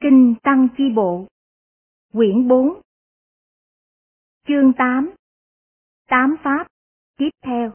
[0.00, 1.26] Kinh Tăng Chi Bộ.
[2.12, 2.80] Quyển 4
[4.48, 5.10] Chương 8
[6.06, 6.66] Tám Pháp.
[7.16, 7.72] Tiếp theo.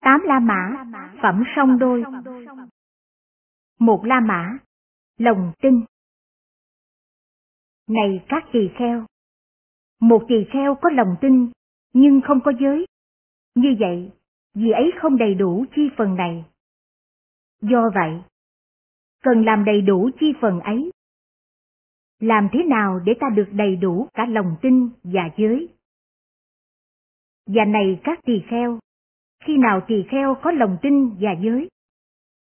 [0.00, 0.84] Tám La Mã.
[1.22, 2.04] Phẩm song đôi.
[3.78, 4.58] Một La Mã.
[5.18, 5.84] Lòng tin
[7.88, 9.06] Này các tỳ kheo.
[10.00, 11.50] Một tỳ kheo có lòng tin
[11.92, 12.86] nhưng không có giới.
[13.54, 14.12] Như vậy,
[14.54, 16.44] vì ấy không đầy đủ chi phần này.
[17.60, 18.22] Do vậy,
[19.24, 20.90] cần làm đầy đủ chi phần ấy.
[22.20, 25.68] Làm thế nào để ta được đầy đủ cả lòng tin và giới?
[27.46, 28.78] Và này các tỳ kheo,
[29.44, 31.68] khi nào tỳ kheo có lòng tin và giới?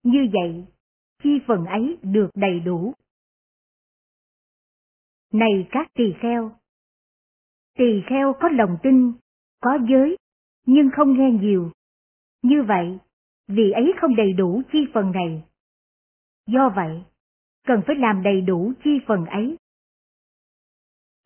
[0.04, 0.66] Như vậy,
[1.24, 2.94] chi phần ấy được đầy đủ.
[5.34, 6.52] Này các tỳ kheo,
[7.78, 9.14] tỳ kheo có lòng tin,
[9.62, 10.18] có giới,
[10.66, 11.72] nhưng không nghe nhiều.
[12.42, 12.98] Như vậy,
[13.48, 15.44] vì ấy không đầy đủ chi phần này.
[16.48, 17.04] Do vậy,
[17.68, 19.58] cần phải làm đầy đủ chi phần ấy.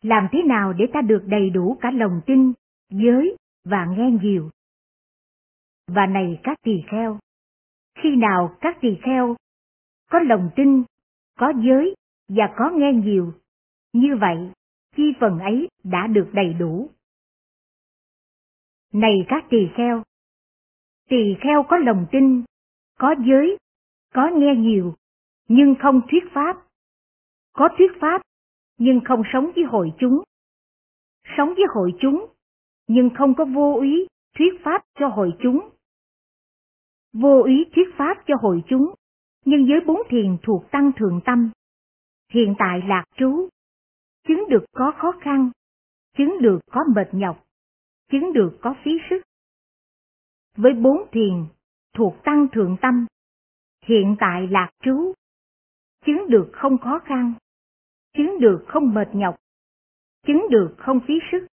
[0.02, 2.52] Làm thế nào để ta được đầy đủ cả lòng tin,
[2.90, 4.50] giới và nghe nhiều?
[5.86, 7.18] Và này các tỳ kheo,
[7.94, 9.36] khi nào các tỳ kheo
[10.10, 10.82] có lòng tin,
[11.38, 11.94] có giới
[12.28, 13.32] và có nghe nhiều,
[13.92, 14.50] như vậy
[14.96, 16.90] chi phần ấy đã được đầy đủ.
[18.92, 20.02] Này các tỳ kheo,
[21.08, 22.44] tỳ kheo có lòng tin,
[22.98, 23.56] có giới,
[24.14, 24.94] có nghe nhiều,
[25.52, 26.56] nhưng không thuyết pháp.
[27.52, 28.22] Có thuyết pháp,
[28.78, 30.22] nhưng không sống với hội chúng.
[31.36, 32.26] Sống với hội chúng,
[32.86, 34.06] nhưng không có vô ý
[34.38, 35.68] thuyết pháp cho hội chúng.
[37.12, 38.94] Vô ý thuyết pháp cho hội chúng,
[39.44, 41.50] nhưng với bốn thiền thuộc tăng thường tâm.
[42.32, 43.48] Hiện tại lạc trú,
[44.28, 45.50] chứng được có khó khăn,
[46.16, 47.44] chứng được có mệt nhọc,
[48.10, 49.20] chứng được có phí sức.
[50.56, 51.46] Với bốn thiền
[51.94, 53.06] thuộc tăng thượng tâm,
[53.84, 55.12] hiện tại lạc trú,
[56.06, 57.34] chứng được không khó khăn,
[58.16, 59.36] chứng được không mệt nhọc,
[60.26, 61.46] chứng được không phí sức.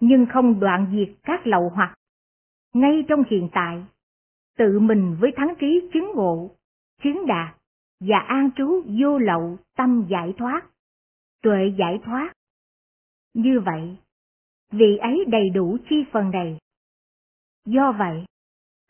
[0.00, 1.94] Nhưng không đoạn diệt các lậu hoặc,
[2.72, 3.84] ngay trong hiện tại,
[4.58, 6.50] tự mình với thắng trí chứng ngộ,
[7.02, 7.56] chứng đạt
[8.00, 10.62] và an trú vô lậu tâm giải thoát,
[11.42, 12.32] tuệ giải thoát.
[13.34, 13.96] Như vậy,
[14.70, 16.58] vị ấy đầy đủ chi phần này.
[17.64, 18.24] Do vậy,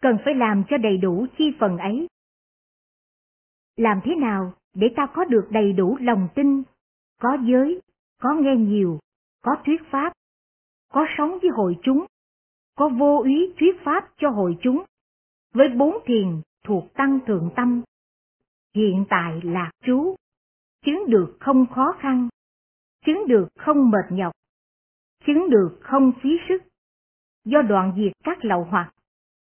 [0.03, 2.07] cần phải làm cho đầy đủ chi phần ấy.
[3.77, 6.63] Làm thế nào để ta có được đầy đủ lòng tin,
[7.21, 7.81] có giới,
[8.21, 8.99] có nghe nhiều,
[9.43, 10.13] có thuyết pháp,
[10.93, 12.07] có sống với hội chúng,
[12.77, 14.85] có vô ý thuyết pháp cho hội chúng,
[15.55, 17.83] với bốn thiền thuộc tăng thượng tâm,
[18.75, 20.15] hiện tại lạc trú,
[20.85, 22.29] chứng được không khó khăn,
[23.07, 24.33] chứng được không mệt nhọc,
[25.27, 26.63] chứng được không phí sức,
[27.45, 28.93] do đoạn diệt các lậu hoặc,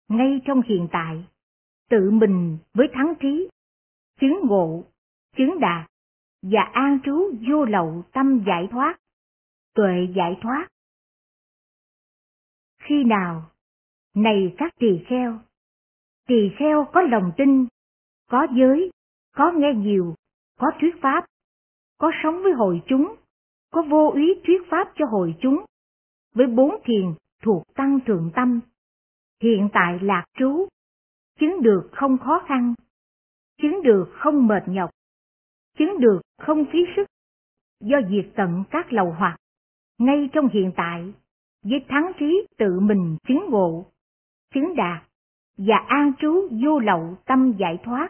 [0.08, 1.24] ngay trong hiện tại,
[1.90, 3.48] tự mình với thắng trí,
[4.20, 4.84] chứng ngộ,
[5.36, 5.90] chứng đạt,
[6.42, 8.96] và an trú vô lậu tâm giải thoát,
[9.74, 10.68] tuệ giải thoát.
[12.82, 13.50] Khi nào,
[14.14, 15.38] này các tỳ kheo,
[16.26, 17.66] tỳ kheo có lòng tin,
[18.30, 18.90] có giới,
[19.36, 20.14] có nghe nhiều,
[20.58, 21.26] có thuyết pháp,
[21.98, 23.16] có sống với hội chúng,
[23.70, 25.64] có vô ý thuyết pháp cho hội chúng,
[26.34, 28.60] với bốn thiền thuộc tăng thượng tâm,
[29.42, 30.68] hiện tại lạc trú,
[31.38, 32.74] chứng được không khó khăn,
[33.62, 34.90] chứng được không mệt nhọc,
[35.78, 37.06] chứng được không phí sức,
[37.80, 39.36] do diệt tận các lầu hoặc,
[39.98, 41.12] ngay trong hiện tại,
[41.62, 43.86] với thắng trí tự mình chứng ngộ,
[44.54, 45.02] chứng đạt,
[45.56, 48.08] và an trú vô lậu tâm giải thoát,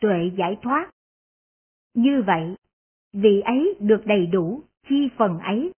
[0.00, 0.90] tuệ giải thoát.
[1.94, 2.56] Như vậy,
[3.12, 5.72] vị ấy được đầy đủ chi phần ấy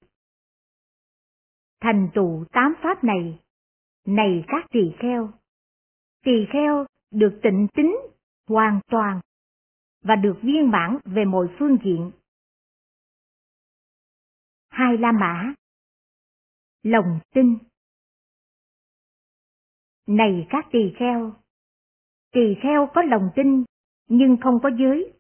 [1.81, 3.39] thành tựu tám pháp này.
[4.07, 5.31] Này các tỳ kheo!
[6.25, 7.97] Tỳ kheo được tịnh tính
[8.51, 9.21] hoàn toàn
[10.03, 12.11] và được viên mãn về mọi phương diện.
[14.69, 15.55] Hai La Mã
[16.83, 17.59] Lòng tin
[20.07, 21.33] Này các tỳ kheo!
[22.33, 23.65] Tỳ kheo có lòng tin
[24.09, 25.13] nhưng không có giới.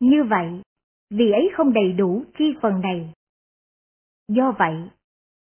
[0.00, 0.62] Như vậy,
[1.10, 3.12] vì ấy không đầy đủ chi phần này.
[4.28, 4.90] Do vậy,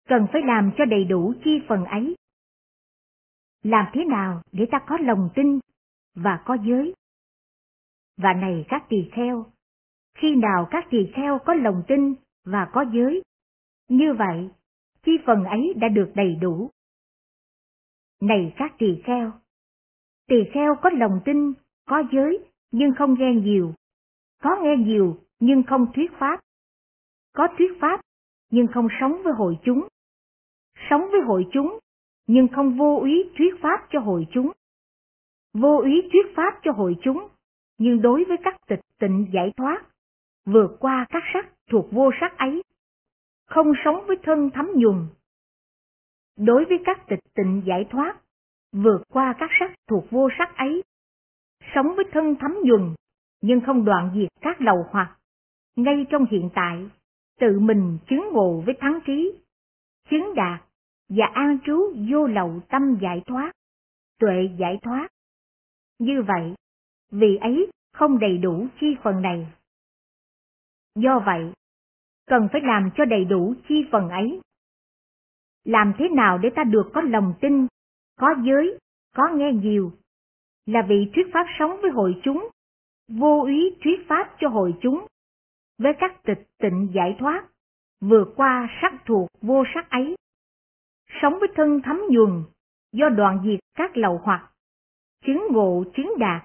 [0.08, 2.16] cần phải làm cho đầy đủ chi phần ấy.
[3.62, 5.58] Làm thế nào để ta có lòng tin
[6.14, 6.94] và có giới?
[8.16, 9.46] Và này các tỳ kheo,
[10.14, 12.14] khi nào các tỳ kheo có lòng tin
[12.44, 13.22] và có giới,
[13.88, 14.50] như vậy,
[15.02, 16.70] chi phần ấy đã được đầy đủ.
[18.20, 19.32] Này các tỳ kheo,
[20.28, 21.52] tỳ kheo có lòng tin,
[21.86, 22.38] có giới,
[22.70, 23.74] nhưng không nghe nhiều,
[24.42, 26.40] có nghe nhiều nhưng không thuyết pháp,
[27.32, 28.00] có thuyết pháp
[28.50, 29.88] nhưng không sống với hội chúng,
[30.90, 31.78] sống với hội chúng,
[32.26, 34.52] nhưng không vô ý thuyết pháp cho hội chúng.
[35.60, 37.28] Vô ý thuyết pháp cho hội chúng,
[37.78, 39.82] Nhưng đối với các tịch tịnh giải thoát,
[40.46, 42.62] vượt qua các sắc thuộc vô sắc ấy,
[43.46, 45.06] không sống với thân thấm nhuần.
[46.36, 48.16] Đối với các tịch tịnh giải thoát,
[48.72, 50.82] vượt qua các sắc thuộc vô sắc ấy,
[51.74, 52.94] sống với thân thấm nhuần,
[53.40, 55.18] nhưng không đoạn diệt các lầu hoặc,
[55.76, 56.88] ngay trong hiện tại,
[57.40, 59.32] tự mình chứng ngộ với thắng trí,
[60.10, 60.60] chứng đạt
[61.08, 63.52] và an trú vô lậu tâm giải thoát,
[64.18, 65.08] tuệ giải thoát.
[65.98, 66.54] Như vậy,
[67.10, 69.52] vì ấy không đầy đủ chi phần này.
[70.94, 71.52] Do vậy,
[72.26, 74.40] cần phải làm cho đầy đủ chi phần ấy.
[75.64, 77.66] Làm thế nào để ta được có lòng tin,
[78.16, 78.78] có giới,
[79.16, 79.92] có nghe nhiều,
[80.66, 82.48] là vị thuyết pháp sống với hội chúng,
[83.08, 85.06] vô ý thuyết pháp cho hội chúng,
[85.78, 87.48] với các tịch tịnh giải thoát,
[88.00, 90.16] vượt qua sắc thuộc vô sắc ấy.
[91.22, 92.42] Sống với thân thấm nhuần,
[92.92, 94.50] do đoạn diệt các lầu hoặc,
[95.24, 96.42] chứng ngộ chứng đạt,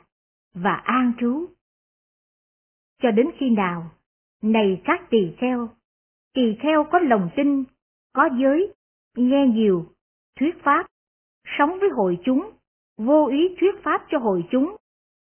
[0.54, 1.46] và an trú.
[3.02, 3.92] Cho đến khi nào,
[4.42, 5.70] này các tỳ kheo,
[6.34, 7.64] tỳ kheo có lòng tin,
[8.14, 8.74] có giới,
[9.16, 9.86] nghe nhiều,
[10.40, 10.86] thuyết pháp,
[11.58, 12.52] sống với hội chúng,
[12.98, 14.76] vô ý thuyết pháp cho hội chúng,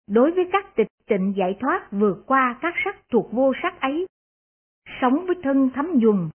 [0.06, 4.06] đối với các tịch tịnh giải thoát vượt qua các sắc thuộc vô sắc ấy,
[5.00, 6.30] sống với thân thấm nhuần,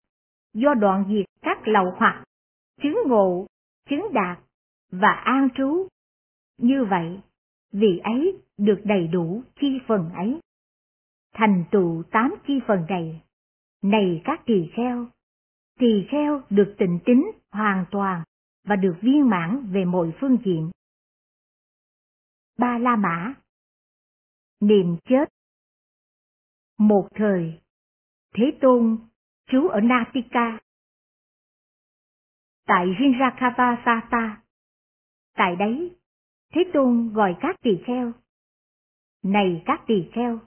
[0.52, 2.24] do đoạn diệt các lậu hoặc,
[2.82, 3.46] chứng ngộ,
[3.88, 4.38] chứng đạt
[4.90, 5.88] và an trú.
[6.58, 7.20] Như vậy,
[7.72, 10.40] vì ấy được đầy đủ chi phần ấy.
[11.32, 13.22] Thành tựu tám chi phần này,
[13.82, 15.06] này các tỳ kheo,
[15.78, 18.22] tỳ kheo được tịnh tính hoàn toàn
[18.64, 20.70] và được viên mãn về mọi phương diện.
[22.58, 23.34] Ba La Mã
[24.60, 25.24] Niệm chết
[26.78, 27.60] Một thời,
[28.34, 28.98] Thế Tôn
[29.46, 30.58] trú ở Natika.
[32.66, 34.42] Tại Rinrakavasata,
[35.34, 35.96] tại đấy
[36.54, 38.12] Thế Tôn gọi các tỳ kheo.
[39.22, 40.38] Này các tỳ kheo!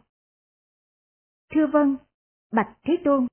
[1.50, 1.98] Thưa vâng,
[2.52, 3.28] bạch Thế Tôn.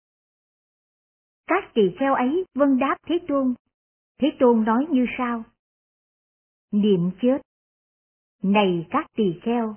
[1.46, 3.54] Các tỳ kheo ấy vâng đáp Thế Tôn.
[4.18, 5.44] Thế Tôn nói như sau.
[6.70, 7.38] Niệm chết.
[8.42, 9.76] Này các tỳ kheo!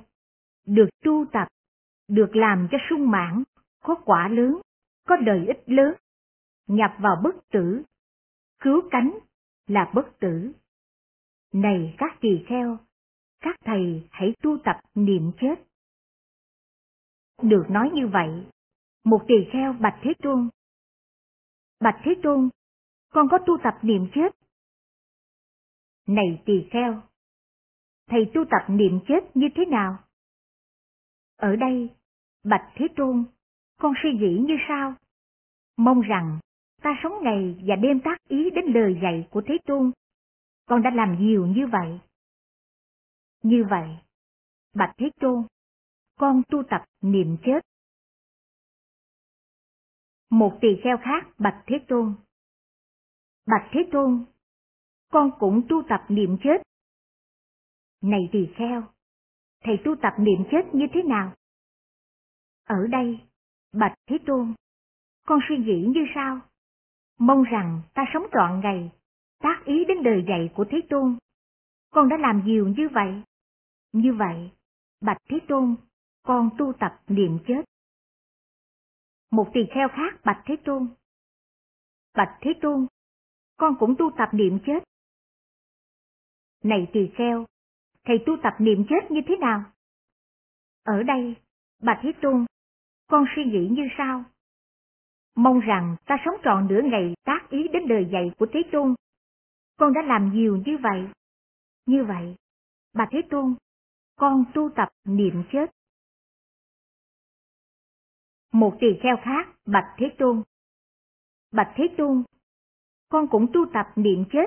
[0.66, 1.48] Được tu tập,
[2.08, 3.44] được làm cho sung mãn,
[3.84, 4.62] có quả lớn,
[5.08, 5.94] có lợi ích lớn,
[6.68, 7.84] nhập vào bất tử,
[8.60, 9.20] cứu cánh
[9.68, 10.52] là bất tử.
[11.54, 12.78] Này các tỳ kheo,
[13.48, 15.56] các thầy hãy tu tập niệm chết.
[17.42, 18.46] Được nói như vậy,
[19.04, 20.50] một tỳ kheo bạch Thế Tôn.
[21.80, 22.50] Bạch Thế Tôn,
[23.10, 24.36] con có tu tập niệm chết.
[26.08, 27.02] Này tỳ kheo,
[28.08, 29.98] thầy tu tập niệm chết như thế nào?
[31.36, 31.90] Ở đây,
[32.44, 33.26] bạch Thế Tôn,
[33.80, 34.94] con suy nghĩ như sau?
[35.78, 36.40] Mong rằng
[36.82, 39.92] ta sống ngày và đêm tác ý đến lời dạy của Thế Tôn.
[40.66, 42.00] Con đã làm nhiều như vậy.
[43.44, 43.88] Như vậy,
[44.74, 45.48] Bạch Thế Tôn,
[46.20, 47.60] con tu tập niệm chết.
[50.30, 52.16] Một tỳ kheo khác Bạch Thế Tôn.
[53.46, 54.26] Bạch Thế Tôn,
[55.12, 56.62] con cũng tu tập niệm chết.
[58.02, 58.84] Này tỳ kheo,
[59.64, 61.34] thầy tu tập niệm chết như thế nào?
[62.64, 63.20] Ở đây,
[63.74, 64.54] Bạch Thế Tôn,
[65.26, 66.40] con suy nghĩ như sau?
[67.20, 68.92] Mong rằng ta sống trọn ngày,
[69.40, 71.18] tác ý đến đời dạy của Thế Tôn.
[71.98, 73.24] Con đã làm nhiều như vậy.
[73.94, 74.52] Như vậy,
[75.02, 75.76] Bạch Thế Tôn,
[76.24, 77.62] con tu tập niệm chết.
[79.32, 80.88] Một tỳ kheo khác Bạch Thế Tôn.
[82.14, 82.88] Bạch Thế Tôn,
[83.58, 84.84] con cũng tu tập niệm chết.
[86.64, 87.46] Này tỳ kheo,
[88.06, 89.64] thầy tu tập niệm chết như thế nào?
[90.84, 91.36] Ở đây,
[91.84, 92.46] Bạch Thế Tôn,
[93.08, 94.24] con suy nghĩ như sau?
[95.36, 98.96] Mong rằng ta sống trọn nửa ngày tác ý đến lời dạy của Thế Tôn.
[99.78, 101.08] Con đã làm nhiều như vậy.
[101.88, 102.36] Như vậy,
[102.94, 103.56] Bạch Thế Tôn,
[104.16, 105.66] con tu tập niệm chết.
[108.52, 110.44] Một tỳ kheo khác bạch Thế Tôn.
[111.52, 112.24] Bạch Thế Tôn,
[113.10, 114.46] con cũng tu tập niệm chết.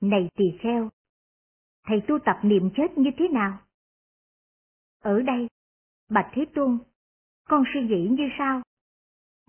[0.00, 0.88] Này tỳ kheo,
[1.86, 3.58] thầy tu tập niệm chết như thế nào?
[5.00, 5.48] Ở đây,
[6.10, 6.78] Bạch Thế Tôn,
[7.44, 8.62] con suy nghĩ như sau?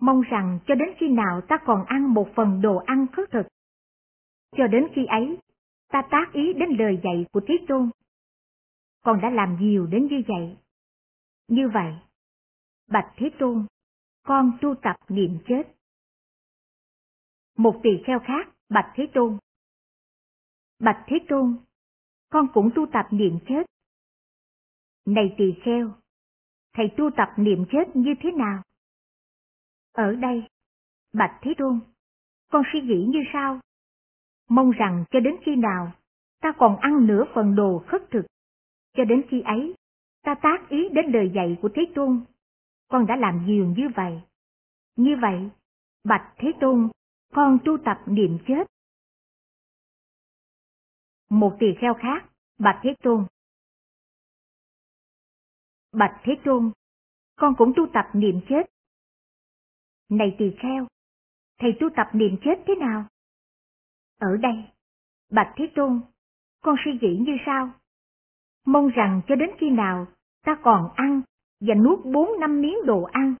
[0.00, 3.46] Mong rằng cho đến khi nào ta còn ăn một phần đồ ăn khất thực.
[4.56, 5.38] Cho đến khi ấy,
[5.88, 7.90] ta tác ý đến lời dạy của Thế Tôn
[9.06, 10.56] con đã làm nhiều đến như vậy.
[11.48, 11.94] Như vậy,
[12.86, 13.66] Bạch Thế Tôn,
[14.22, 15.62] con tu tập niệm chết.
[17.56, 19.38] Một tỳ kheo khác, Bạch Thế Tôn.
[20.78, 21.56] Bạch Thế Tôn,
[22.30, 23.66] con cũng tu tập niệm chết.
[25.04, 25.92] Này tỳ kheo,
[26.72, 28.62] thầy tu tập niệm chết như thế nào?
[29.92, 30.42] Ở đây,
[31.12, 31.80] Bạch Thế Tôn,
[32.50, 33.60] con suy nghĩ như sau?
[34.48, 35.92] Mong rằng cho đến khi nào
[36.40, 38.26] ta còn ăn nửa phần đồ khất thực
[38.96, 39.74] cho đến khi ấy,
[40.22, 42.24] ta tác ý đến lời dạy của Thế Tôn.
[42.88, 44.20] Con đã làm nhiều như vậy.
[44.96, 45.50] Như vậy,
[46.04, 46.88] Bạch Thế Tôn,
[47.32, 48.66] con tu tập niệm chết.
[51.30, 53.26] Một tỳ kheo khác, Bạch Thế Tôn.
[55.92, 56.70] Bạch Thế Tôn,
[57.36, 58.62] con cũng tu tập niệm chết.
[60.08, 60.86] Này tỳ kheo,
[61.58, 63.06] thầy tu tập niệm chết thế nào?
[64.18, 64.64] Ở đây,
[65.30, 66.00] Bạch Thế Tôn,
[66.60, 67.70] con suy nghĩ như sau.
[68.64, 70.06] Mong rằng cho đến khi nào
[70.44, 71.22] ta còn ăn
[71.60, 73.34] và nuốt bốn năm miếng đồ ăn,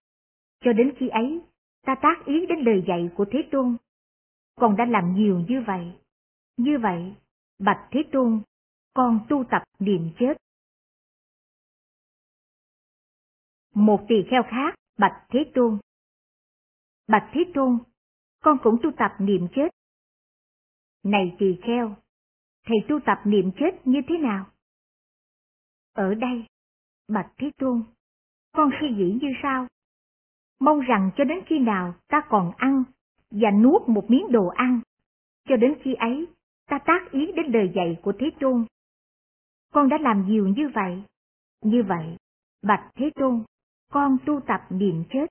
[0.60, 1.42] cho đến khi ấy
[1.86, 3.76] ta tác ý đến lời dạy của Thế Tôn.
[4.54, 5.92] Con đã làm nhiều như vậy.
[6.56, 7.14] Như vậy,
[7.58, 8.42] Bạch Thế Tôn,
[8.94, 10.36] con tu tập niệm chết.
[13.74, 15.78] Một tỳ kheo khác, Bạch Thế Tôn.
[17.08, 17.78] Bạch Thế Tôn,
[18.42, 19.75] con cũng tu tập niệm chết.
[21.06, 21.96] Này tỳ kheo,
[22.64, 24.46] thầy tu tập niệm chết như thế nào?
[25.92, 26.46] Ở đây,
[27.08, 27.82] Bạch Thế Tôn,
[28.52, 29.66] con suy nghĩ như sau.
[30.60, 32.84] Mong rằng cho đến khi nào ta còn ăn
[33.30, 34.80] và nuốt một miếng đồ ăn,
[35.48, 36.26] cho đến khi ấy
[36.66, 38.64] ta tác ý đến lời dạy của Thế Tôn.
[39.72, 41.02] Con đã làm nhiều như vậy.
[41.62, 42.16] Như vậy,
[42.62, 43.44] Bạch Thế Tôn,
[43.92, 45.26] con tu tập niệm chết.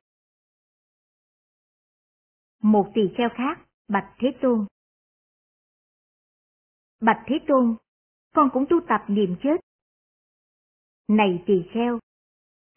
[2.64, 4.66] Một tỳ kheo khác, Bạch Thế Tôn.
[7.06, 7.76] Bạch Thế Tôn,
[8.34, 9.62] con cũng tu tập niệm chết.
[11.08, 12.00] Này tỳ kheo,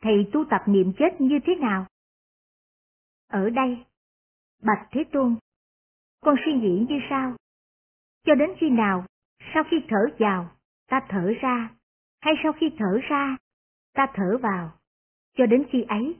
[0.02, 1.86] thầy tu tập niệm chết như thế nào?
[3.26, 3.84] Ở đây,
[4.62, 5.36] Bạch Thế Tôn,
[6.20, 7.36] con suy nghĩ như sau.
[8.24, 9.04] Cho đến khi nào,
[9.54, 10.50] sau khi thở vào,
[10.86, 11.70] ta thở ra,
[12.20, 13.36] hay sau khi thở ra,
[13.92, 14.72] ta thở vào,
[15.36, 16.16] cho đến khi ấy,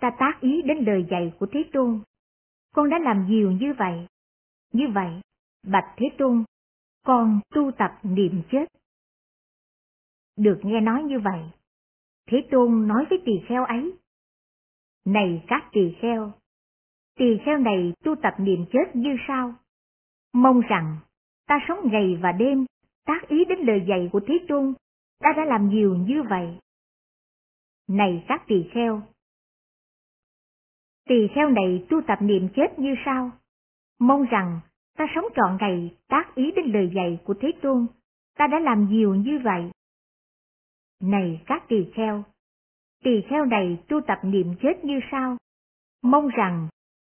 [0.00, 2.02] ta tác ý đến lời dạy của Thế Tôn.
[2.74, 4.06] Con đã làm nhiều như vậy.
[4.72, 5.20] Như vậy,
[5.66, 6.44] Bạch Thế Tôn,
[7.02, 8.66] con tu tập niệm chết.
[10.36, 11.42] Được nghe nói như vậy,
[12.26, 13.98] Thế Tôn nói với tỳ kheo ấy.
[15.04, 16.32] Này các tỳ kheo,
[17.16, 19.54] tỳ kheo này tu tập niệm chết như sau.
[20.32, 20.98] Mong rằng,
[21.46, 22.66] ta sống ngày và đêm,
[23.04, 24.74] tác ý đến lời dạy của Thế Tôn,
[25.18, 26.58] ta đã làm nhiều như vậy.
[27.88, 29.02] Này các tỳ kheo,
[31.08, 33.30] tỳ kheo này tu tập niệm chết như sau.
[33.98, 34.60] Mong rằng,
[34.96, 37.86] ta sống trọn ngày tác ý đến lời dạy của Thế Tôn,
[38.36, 39.70] ta đã làm nhiều như vậy.
[41.00, 42.24] Này các tỳ kheo,
[43.04, 45.36] tỳ kheo này tu tập niệm chết như sau.
[46.02, 46.68] Mong rằng,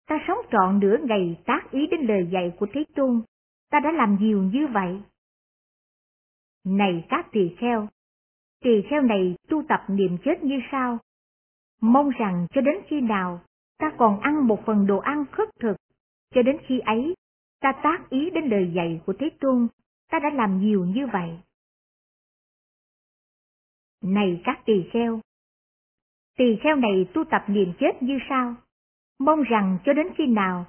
[0.06, 3.22] ta sống trọn nửa ngày tác ý đến lời dạy của Thế Tôn,
[3.70, 5.00] ta đã làm nhiều như vậy.
[6.64, 7.88] Này các tỳ kheo,
[8.60, 10.98] tỳ kheo này tu tập niệm chết như sau.
[11.80, 13.40] Mong rằng cho đến khi nào
[13.78, 15.76] ta còn ăn một phần đồ ăn khất thực,
[16.34, 17.14] cho đến khi ấy
[17.60, 19.68] ta tác ý đến lời dạy của Thế Tôn,
[20.10, 21.38] ta đã làm nhiều như vậy.
[24.02, 25.20] Này các tỳ kheo,
[26.36, 28.54] tỳ kheo này tu tập niệm chết như sau,
[29.18, 30.66] mong rằng cho đến khi nào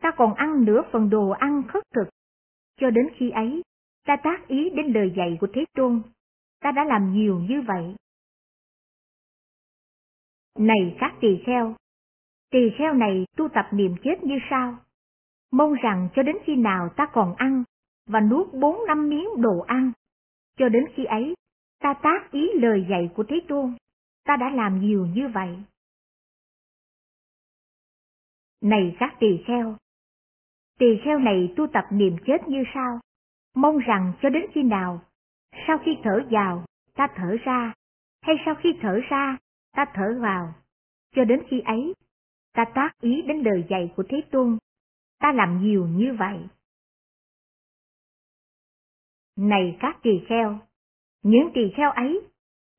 [0.00, 2.08] ta còn ăn nửa phần đồ ăn khất thực,
[2.76, 3.62] cho đến khi ấy
[4.04, 6.02] ta tác ý đến lời dạy của Thế Tôn,
[6.60, 7.94] ta đã làm nhiều như vậy.
[10.58, 11.74] Này các tỳ kheo,
[12.50, 14.76] tỳ kheo này tu tập niệm chết như sau,
[15.52, 17.64] mong rằng cho đến khi nào ta còn ăn
[18.06, 19.92] và nuốt bốn năm miếng đồ ăn,
[20.56, 21.34] cho đến khi ấy
[21.80, 23.76] ta tác ý lời dạy của Thế Tôn,
[24.24, 25.58] ta đã làm nhiều như vậy.
[28.60, 29.76] Này các tỳ kheo,
[30.78, 33.00] tỳ kheo này tu tập niềm chết như sau,
[33.54, 35.02] mong rằng cho đến khi nào,
[35.66, 37.72] sau khi thở vào, ta thở ra,
[38.22, 39.36] hay sau khi thở ra,
[39.72, 40.54] ta thở vào,
[41.14, 41.94] cho đến khi ấy,
[42.52, 44.58] ta tác ý đến lời dạy của Thế Tôn,
[45.22, 46.38] ta làm nhiều như vậy.
[49.36, 50.58] Này các tỳ kheo,
[51.22, 52.20] những tỳ kheo ấy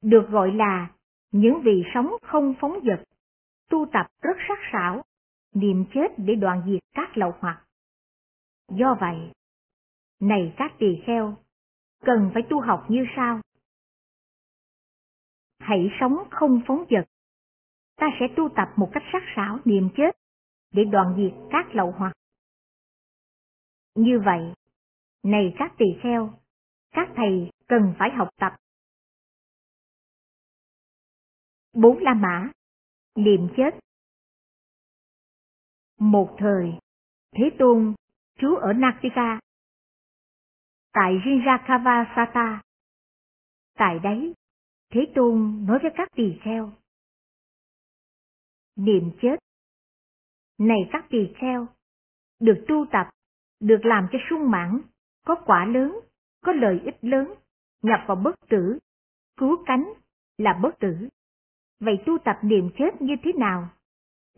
[0.01, 0.91] được gọi là
[1.31, 3.03] những vị sống không phóng dật,
[3.69, 5.03] tu tập rất sắc sảo,
[5.53, 7.65] niệm chết để đoạn diệt các lậu hoặc.
[8.69, 9.31] Do vậy,
[10.19, 11.37] này các tỳ kheo,
[12.05, 13.41] cần phải tu học như sau.
[15.59, 17.05] Hãy sống không phóng dật,
[17.95, 20.17] Ta sẽ tu tập một cách sắc sảo niệm chết
[20.73, 22.13] để đoạn diệt các lậu hoặc.
[23.95, 24.53] Như vậy,
[25.23, 26.39] này các tỳ kheo,
[26.91, 28.55] các thầy cần phải học tập.
[31.73, 32.51] Bốn La Mã,
[33.15, 33.79] niệm chết.
[35.99, 36.79] Một thời,
[37.31, 37.95] Thế Tôn
[38.37, 39.39] trú ở Natika,
[40.91, 42.61] tại Rinrakavasata.
[43.73, 44.33] Tại đấy,
[44.89, 46.73] Thế Tôn nói với các tỳ kheo.
[48.75, 49.35] Niệm chết.
[50.57, 51.67] Này các tỳ kheo,
[52.39, 53.09] được tu tập,
[53.63, 54.81] được làm cho sung mãn,
[55.25, 55.99] có quả lớn,
[56.45, 57.33] có lợi ích lớn,
[57.81, 58.79] nhập vào bất tử,
[59.37, 59.93] cứu cánh,
[60.37, 61.07] là bất tử.
[61.79, 63.69] Vậy tu tập niệm chết như thế nào?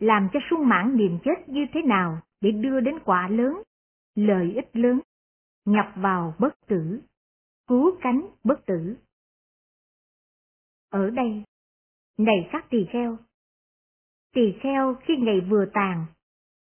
[0.00, 3.62] Làm cho sung mãn niệm chết như thế nào để đưa đến quả lớn,
[4.14, 5.00] lợi ích lớn,
[5.64, 7.00] nhập vào bất tử,
[7.66, 8.96] cứu cánh bất tử.
[10.90, 11.44] Ở đây,
[12.18, 13.16] này các tỳ kheo,
[14.34, 16.06] tỳ kheo khi ngày vừa tàn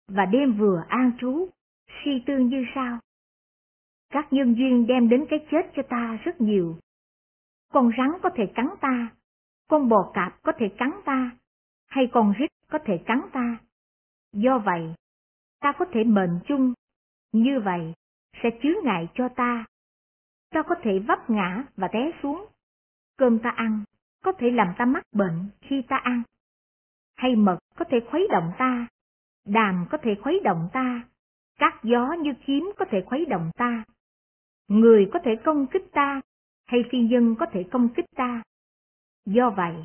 [0.07, 1.49] và đêm vừa an trú,
[1.87, 2.99] suy tư như sao?
[4.09, 6.79] Các nhân duyên đem đến cái chết cho ta rất nhiều.
[7.73, 9.15] Con rắn có thể cắn ta,
[9.67, 11.31] con bò cạp có thể cắn ta,
[11.87, 13.57] hay con rít có thể cắn ta.
[14.33, 14.93] Do vậy,
[15.59, 16.73] ta có thể mệnh chung,
[17.31, 17.93] như vậy
[18.43, 19.65] sẽ chứa ngại cho ta.
[20.49, 22.45] Ta có thể vấp ngã và té xuống.
[23.17, 23.83] Cơm ta ăn
[24.23, 26.23] có thể làm ta mắc bệnh khi ta ăn.
[27.15, 28.87] Hay mật có thể khuấy động ta,
[29.45, 31.03] đàm có thể khuấy động ta,
[31.59, 33.83] các gió như kiếm có thể khuấy động ta.
[34.67, 36.21] Người có thể công kích ta,
[36.65, 38.43] hay phi nhân có thể công kích ta.
[39.25, 39.75] Do vậy,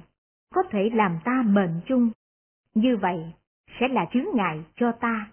[0.54, 2.10] có thể làm ta mệnh chung.
[2.74, 3.32] Như vậy,
[3.80, 5.32] sẽ là chướng ngại cho ta.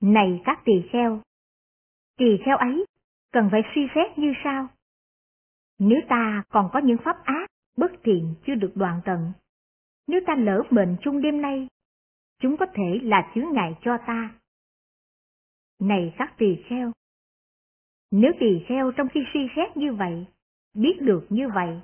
[0.00, 1.20] Này các tỳ kheo!
[2.16, 2.86] Tỳ kheo ấy
[3.32, 4.68] cần phải suy xét như sau.
[5.78, 7.46] Nếu ta còn có những pháp ác,
[7.76, 9.32] bất thiện chưa được đoạn tận,
[10.06, 11.68] nếu ta lỡ mệnh chung đêm nay,
[12.40, 14.34] chúng có thể là chướng ngại cho ta.
[15.82, 16.92] Này các tỳ kheo!
[18.10, 20.26] Nếu tỳ kheo trong khi suy xét như vậy,
[20.74, 21.80] biết được như vậy,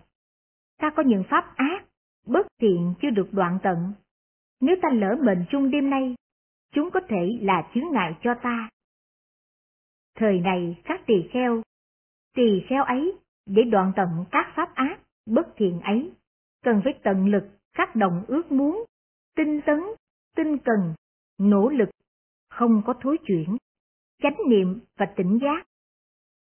[0.76, 1.84] ta có những pháp ác,
[2.26, 3.92] bất thiện chưa được đoạn tận,
[4.60, 6.14] nếu ta lỡ mệnh chung đêm nay,
[6.74, 8.68] chúng có thể là chướng ngại cho ta.
[10.14, 11.62] Thời này các tỳ kheo,
[12.36, 16.12] tỳ kheo ấy để đoạn tận các pháp ác, bất thiện ấy,
[16.62, 18.84] cần phải tận lực các đồng ước muốn,
[19.36, 19.80] tinh tấn,
[20.36, 20.94] tinh cần,
[21.38, 21.88] nỗ lực,
[22.48, 23.56] không có thối chuyển,
[24.22, 25.66] chánh niệm và tỉnh giác.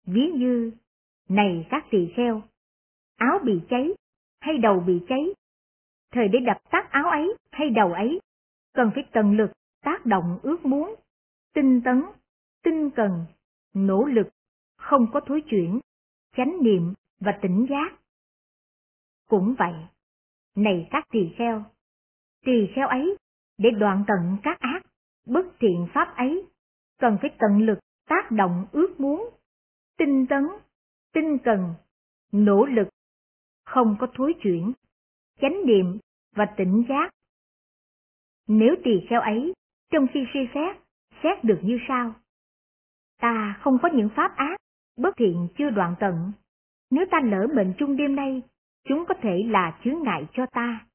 [0.06, 0.72] Ví như,
[1.28, 2.42] này các tỳ kheo,
[3.16, 3.88] áo bị cháy
[4.40, 5.34] hay đầu bị cháy,
[6.10, 8.20] thời để đập tắt áo ấy hay đầu ấy,
[8.74, 10.94] cần phải tận lực tác động ước muốn,
[11.54, 12.02] tinh tấn,
[12.62, 13.24] tinh cần,
[13.74, 14.28] nỗ lực,
[14.76, 15.80] không có thối chuyển,
[16.36, 17.92] chánh niệm và tỉnh giác.
[19.28, 19.74] Cũng vậy,
[20.56, 21.64] này các tỳ kheo,
[22.44, 23.16] tỳ kheo ấy,
[23.58, 24.82] để đoạn tận các ác,
[25.26, 26.46] bất thiện pháp ấy,
[27.02, 29.30] cần phải tận lực tác động ước muốn,
[29.98, 30.42] tinh tấn,
[31.12, 31.74] tinh cần,
[32.32, 32.88] nỗ lực,
[33.64, 34.72] không có thối chuyển,
[35.40, 35.98] chánh niệm
[36.36, 37.10] và tỉnh giác.
[38.48, 39.52] Nếu tỳ kheo ấy,
[39.90, 40.76] trong khi suy xét,
[41.22, 42.14] xét được như sau.
[43.20, 44.56] Ta không có những pháp ác,
[44.96, 46.32] bất thiện chưa đoạn tận.
[46.90, 48.42] Nếu ta lỡ mệnh chung đêm nay,
[48.84, 50.86] chúng có thể là chướng ngại cho ta.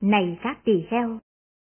[0.00, 1.18] Này các tỳ kheo,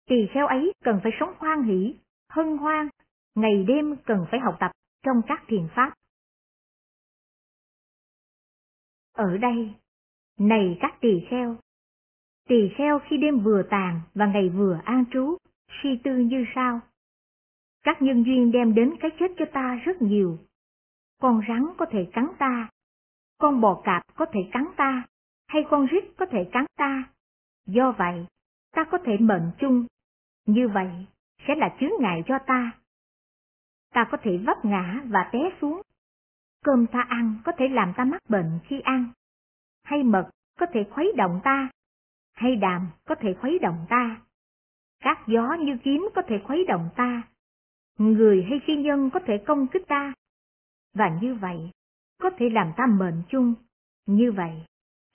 [0.09, 1.95] tỳ kheo ấy cần phải sống hoan hỷ,
[2.31, 2.89] hân hoan,
[3.35, 4.71] ngày đêm cần phải học tập
[5.03, 5.93] trong các thiền pháp.
[9.13, 9.73] Ở đây,
[10.39, 11.57] này các tỳ kheo,
[12.47, 15.37] tỳ kheo khi đêm vừa tàn và ngày vừa an trú,
[15.83, 16.79] suy tư như sau.
[17.83, 20.39] Các nhân duyên đem đến cái chết cho ta rất nhiều.
[21.21, 22.69] Con rắn có thể cắn ta,
[23.37, 25.03] con bò cạp có thể cắn ta,
[25.47, 27.03] hay con rít có thể cắn ta.
[27.65, 28.25] Do vậy,
[28.71, 29.85] ta có thể mệnh chung.
[30.45, 31.05] Như vậy,
[31.47, 32.71] sẽ là chướng ngại cho ta.
[33.93, 35.81] Ta có thể vấp ngã và té xuống.
[36.63, 39.11] Cơm ta ăn có thể làm ta mắc bệnh khi ăn.
[39.83, 41.69] Hay mật có thể khuấy động ta.
[42.33, 44.21] Hay đàm có thể khuấy động ta.
[44.99, 47.21] Các gió như kiếm có thể khuấy động ta.
[47.97, 50.13] Người hay phi nhân có thể công kích ta.
[50.93, 51.71] Và như vậy,
[52.19, 53.53] có thể làm ta mệnh chung,
[54.05, 54.65] như vậy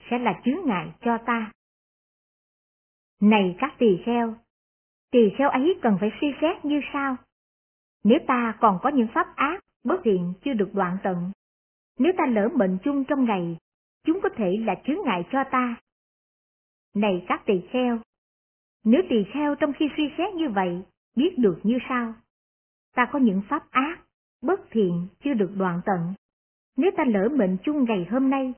[0.09, 1.51] sẽ là chướng ngại cho ta.
[3.21, 4.35] Này các tỳ kheo,
[5.11, 7.15] tỳ kheo ấy cần phải suy xét như sau.
[8.03, 11.31] Nếu ta còn có những pháp ác, bất thiện chưa được đoạn tận,
[11.99, 13.57] nếu ta lỡ mệnh chung trong ngày,
[14.03, 15.75] chúng có thể là chướng ngại cho ta.
[16.93, 17.99] Này các tỳ kheo,
[18.83, 20.81] nếu tỳ kheo trong khi suy xét như vậy,
[21.15, 22.13] biết được như sau.
[22.95, 23.97] Ta có những pháp ác,
[24.41, 26.13] bất thiện chưa được đoạn tận,
[26.77, 28.53] nếu ta lỡ mệnh chung ngày hôm nay,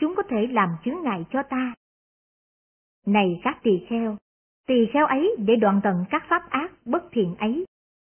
[0.00, 1.74] chúng có thể làm chướng ngại cho ta.
[3.06, 4.16] Này các tỳ kheo,
[4.68, 7.64] tỳ kheo ấy để đoạn tận các pháp ác bất thiện ấy,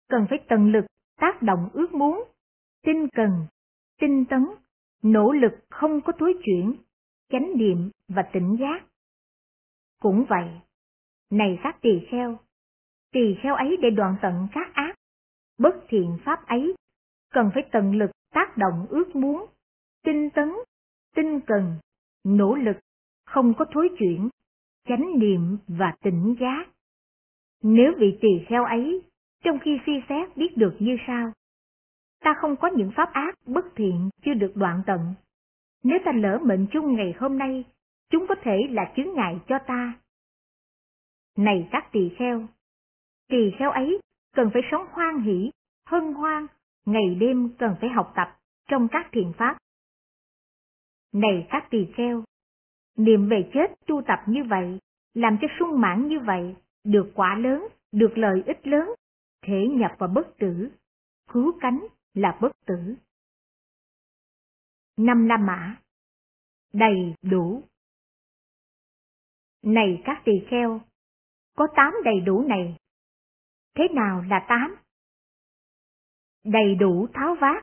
[0.09, 0.85] cần phải tận lực
[1.21, 2.25] tác động ước muốn,
[2.83, 3.31] tinh cần,
[4.01, 4.47] tinh tấn,
[5.03, 6.75] nỗ lực không có thối chuyển,
[7.29, 8.87] chánh niệm và tỉnh giác.
[10.01, 10.49] Cũng vậy,
[11.31, 12.39] này các tỳ kheo,
[13.13, 14.95] tỳ kheo ấy để đoạn tận các ác,
[15.59, 16.75] bất thiện pháp ấy,
[17.31, 19.47] cần phải tận lực tác động ước muốn,
[20.05, 20.53] tinh tấn,
[21.15, 21.75] tinh cần,
[22.25, 22.77] nỗ lực,
[23.25, 24.29] không có thối chuyển,
[24.89, 26.65] chánh niệm và tỉnh giác.
[27.63, 29.03] Nếu vị tỳ kheo ấy,
[29.45, 31.33] trong khi suy xét biết được như sau,
[32.21, 35.15] ta không có những pháp ác bất thiện chưa được đoạn tận.
[35.83, 37.65] Nếu ta lỡ mệnh chung ngày hôm nay,
[38.11, 39.99] chúng có thể là chướng ngại cho ta.
[41.37, 42.47] Này các tỳ kheo,
[43.29, 44.01] tỳ kheo ấy
[44.35, 45.51] cần phải sống hoan hỷ,
[45.87, 46.47] hân hoan,
[46.87, 48.37] ngày đêm cần phải học tập
[48.69, 49.59] trong các thiền pháp.
[51.13, 52.25] Này các tỳ kheo,
[52.97, 54.79] niệm về chết tu tập như vậy,
[55.15, 58.89] làm cho sung mãn như vậy, được quả lớn, được lợi ích lớn,
[59.43, 60.71] thể nhập vào bất tử,
[61.33, 62.97] cứu cánh là bất tử.
[64.97, 65.77] Năm La Mã
[66.73, 67.63] Đầy đủ
[69.63, 70.81] Này các tỳ kheo,
[71.57, 72.77] có tám đầy đủ này.
[73.75, 74.77] Thế nào là tám?
[76.45, 77.63] Đầy đủ tháo vát,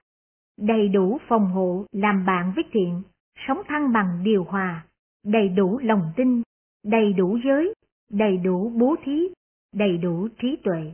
[0.58, 3.04] đầy đủ phòng hộ làm bạn với thiện,
[3.48, 4.86] sống thăng bằng điều hòa,
[5.24, 6.42] đầy đủ lòng tin,
[6.84, 7.74] đầy đủ giới,
[8.10, 9.28] đầy đủ bố thí,
[9.74, 10.94] đầy đủ trí tuệ.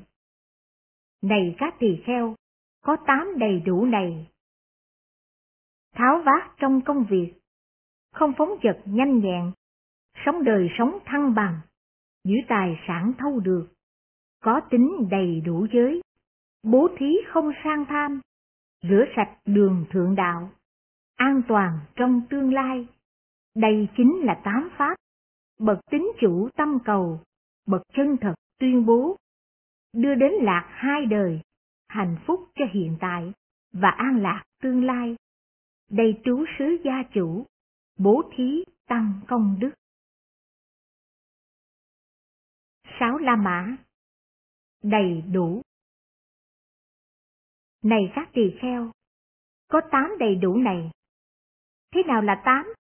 [1.22, 2.36] Này các tỳ kheo,
[2.82, 4.28] có tám đầy đủ này.
[5.96, 7.34] Tháo vát trong công việc,
[8.12, 9.52] không phóng vật nhanh nhẹn,
[10.26, 11.60] sống đời sống thăng bằng,
[12.24, 13.68] giữ tài sản thâu được,
[14.44, 16.02] có tính đầy đủ giới,
[16.64, 18.22] bố thí không sang tham,
[18.82, 20.52] rửa sạch đường thượng đạo,
[21.16, 22.88] an toàn trong tương lai.
[23.56, 24.96] Đây chính là tám pháp,
[25.60, 27.22] bậc tính chủ tâm cầu,
[27.66, 29.18] bậc chân thật tuyên bố,
[29.94, 31.42] đưa đến lạc hai đời,
[31.88, 33.34] hạnh phúc cho hiện tại
[33.74, 35.16] và an lạc tương lai.
[35.90, 37.46] Đây trú sứ gia chủ,
[37.98, 39.72] bố thí tăng công đức.
[43.00, 43.78] Sáu La Mã
[44.84, 45.62] Đầy đủ
[47.84, 48.92] Này các tỳ kheo,
[49.68, 50.92] có tám đầy đủ này.
[51.92, 52.74] Thế nào là tám?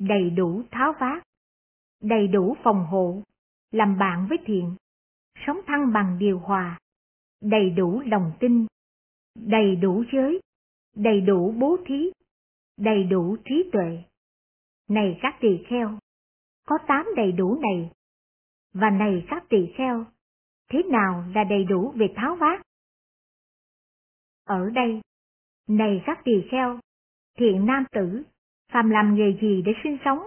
[0.00, 1.22] Đầy đủ tháo vát,
[2.02, 3.22] đầy đủ phòng hộ,
[3.70, 4.76] làm bạn với thiện,
[5.46, 6.78] sống thăng bằng điều hòa,
[7.40, 8.66] đầy đủ lòng tin,
[9.34, 10.40] đầy đủ giới,
[10.96, 12.10] đầy đủ bố thí,
[12.76, 14.02] đầy đủ trí tuệ.
[14.88, 15.98] Này các tỳ kheo,
[16.66, 17.90] có tám đầy đủ này.
[18.72, 20.04] Và này các tỳ kheo,
[20.70, 22.60] thế nào là đầy đủ về tháo vát?
[24.44, 25.00] Ở đây,
[25.68, 26.80] này các tỳ kheo,
[27.38, 28.22] thiện nam tử,
[28.72, 30.18] phàm làm nghề gì để sinh sống,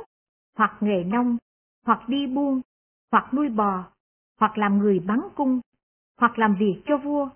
[0.57, 1.37] hoặc nghề nông,
[1.85, 2.61] hoặc đi buôn,
[3.11, 3.83] hoặc nuôi bò,
[4.39, 5.61] hoặc làm người bắn cung,
[6.17, 7.29] hoặc làm việc cho vua,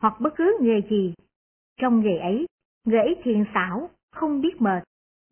[0.00, 1.14] hoặc bất cứ nghề gì.
[1.76, 2.46] Trong nghề ấy,
[2.84, 4.82] nghề ấy thiện xảo, không biết mệt,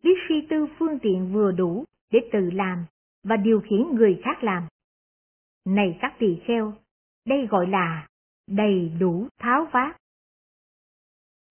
[0.03, 2.85] biết suy tư phương tiện vừa đủ để tự làm
[3.23, 4.67] và điều khiển người khác làm.
[5.65, 6.73] Này các tỳ kheo,
[7.25, 8.07] đây gọi là
[8.47, 9.97] đầy đủ tháo vát.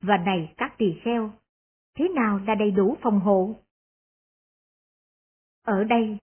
[0.03, 1.33] Và này các tỳ kheo,
[1.95, 3.57] thế nào là đầy đủ phòng hộ?
[5.69, 6.19] Ở đây,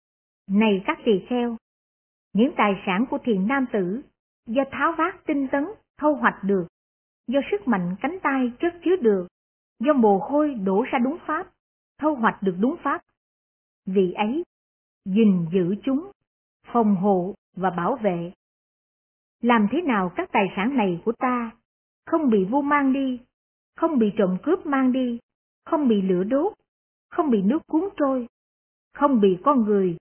[0.49, 1.57] này các tỳ kheo,
[2.33, 4.01] những tài sản của thiền nam tử
[4.47, 5.65] do tháo vát tinh tấn
[5.97, 6.67] thâu hoạch được,
[7.27, 9.27] do sức mạnh cánh tay chất chứa được,
[9.79, 11.47] do mồ hôi đổ ra đúng pháp,
[11.97, 13.01] thâu hoạch được đúng pháp.
[13.85, 14.43] Vì ấy,
[15.05, 16.11] gìn giữ chúng,
[16.73, 18.31] phòng hộ và bảo vệ.
[19.41, 21.51] Làm thế nào các tài sản này của ta
[22.05, 23.21] không bị vu mang đi,
[23.75, 25.19] không bị trộm cướp mang đi,
[25.65, 26.53] không bị lửa đốt,
[27.09, 28.27] không bị nước cuốn trôi,
[28.95, 29.97] không bị con người,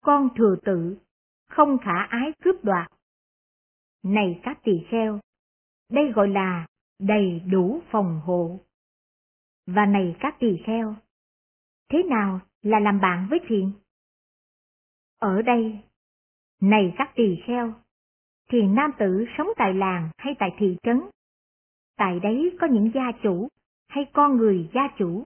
[0.00, 0.96] con thừa tự,
[1.48, 2.92] không khả ái cướp đoạt.
[4.02, 5.20] Này các tỳ kheo,
[5.90, 6.66] đây gọi là
[6.98, 8.60] đầy đủ phòng hộ.
[9.66, 10.96] Và này các tỳ kheo,
[11.88, 13.72] thế nào là làm bạn với thiện?
[15.18, 15.78] Ở đây,
[16.60, 17.74] này các tỳ kheo,
[18.50, 21.00] thiền nam tử sống tại làng hay tại thị trấn,
[21.96, 23.48] tại đấy có những gia chủ
[23.88, 25.24] hay con người gia chủ,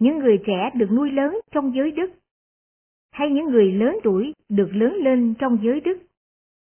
[0.00, 2.10] những người trẻ được nuôi lớn trong giới đức,
[3.14, 5.98] hay những người lớn tuổi được lớn lên trong giới đức,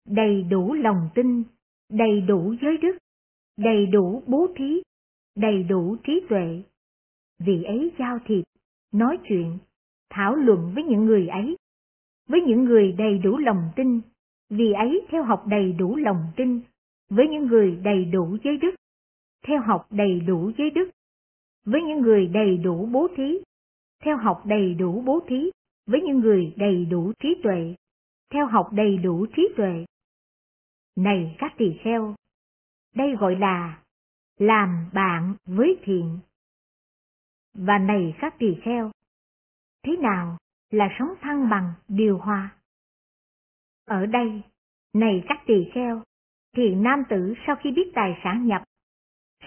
[0.09, 1.42] đầy đủ lòng tin,
[1.92, 2.98] đầy đủ giới đức,
[3.57, 4.83] đầy đủ bố thí,
[5.37, 6.62] đầy đủ trí tuệ.
[7.38, 8.42] Vì ấy giao thiệp,
[8.92, 9.59] nói chuyện,
[10.11, 11.57] thảo luận với những người ấy,
[12.28, 14.00] với những người đầy đủ lòng tin,
[14.50, 16.61] vì ấy theo học đầy đủ lòng tin,
[17.11, 18.74] với những người đầy đủ giới đức,
[19.46, 20.90] theo học đầy đủ giới đức,
[21.64, 23.38] với những người đầy đủ bố thí,
[24.02, 25.50] theo học đầy đủ bố thí,
[25.87, 27.75] với những người đầy đủ trí tuệ,
[28.31, 29.85] theo học đầy đủ trí tuệ.
[30.97, 32.14] Này các tỳ kheo,
[32.95, 33.83] đây gọi là
[34.38, 36.18] làm bạn với thiện.
[37.55, 38.90] Và này các tỳ kheo,
[39.83, 40.37] thế nào
[40.71, 42.57] là sống thăng bằng điều hòa?
[43.85, 44.42] Ở đây,
[44.92, 46.03] này các tỳ kheo,
[46.57, 48.62] thiện nam tử sau khi biết tài sản nhập,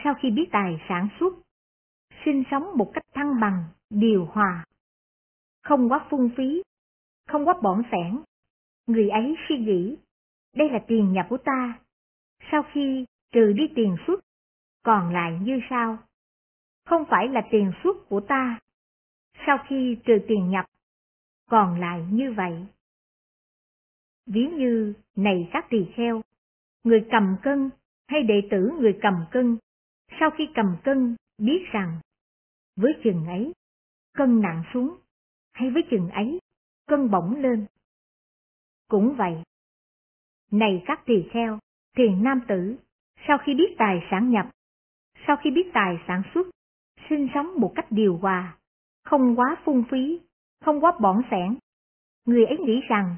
[0.04, 1.34] sau khi biết tài sản xuất,
[2.26, 4.66] sinh sống một cách thăng bằng, điều hòa,
[5.66, 6.62] không quá phung phí,
[7.28, 8.20] không quá bỏng sẻn.
[8.88, 9.98] Người ấy suy nghĩ,
[10.56, 11.80] đây là tiền nhập của ta,
[12.52, 14.20] sau khi trừ đi tiền xuất,
[14.84, 15.98] còn lại như sau.
[16.86, 18.60] Không phải là tiền xuất của ta,
[19.48, 20.66] sau khi trừ tiền nhập,
[21.50, 22.66] còn lại như vậy.
[24.26, 26.22] Ví như này các tỳ kheo,
[26.84, 27.70] người cầm cân
[28.08, 29.58] hay đệ tử người cầm cân,
[30.20, 32.00] sau khi cầm cân biết rằng
[32.76, 33.54] với chừng ấy
[34.14, 34.98] cân nặng xuống,
[35.56, 36.40] hay với chừng ấy
[36.88, 37.66] cân bổng lên.
[38.88, 39.44] Cũng vậy,
[40.52, 41.60] này các tỳ kheo,
[41.98, 42.78] thiền nam tử,
[43.28, 44.46] sau khi biết tài sản nhập,
[45.28, 46.48] sau khi biết tài sản xuất,
[47.10, 48.58] sinh sống một cách điều hòa,
[49.04, 50.20] không quá phung phí,
[50.62, 51.58] không quá bỏng sẻn.
[52.26, 53.16] Người ấy nghĩ rằng,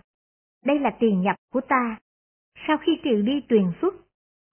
[0.65, 1.97] đây là tiền nhập của ta,
[2.67, 3.93] sau khi trừ đi tuyền xuất,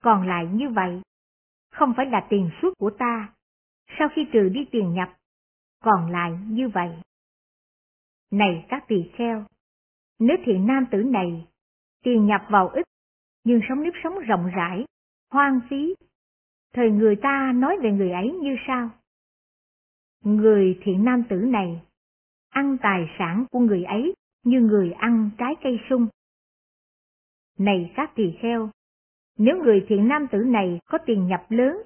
[0.03, 1.03] còn lại như vậy,
[1.71, 3.33] không phải là tiền xuất của ta,
[3.99, 5.17] sau khi trừ đi tiền nhập,
[5.85, 6.91] còn lại như vậy.
[8.35, 9.45] Này các tỳ kheo,
[10.19, 11.47] nếu thiện nam tử này,
[12.03, 12.87] tiền nhập vào ít,
[13.45, 14.85] nhưng sống nếp sống rộng rãi,
[15.31, 15.95] hoang phí,
[16.73, 18.91] thời người ta nói về người ấy như sau?
[20.25, 21.83] Người thiện nam tử này,
[22.51, 26.07] ăn tài sản của người ấy như người ăn trái cây sung.
[27.59, 28.71] Này các tỳ kheo,
[29.39, 31.77] nếu người thiện nam tử này có tiền nhập lớn,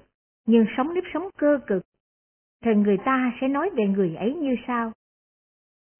[0.45, 1.83] nhưng sống nếp sống cơ cực,
[2.63, 4.91] thì người ta sẽ nói về người ấy như sau.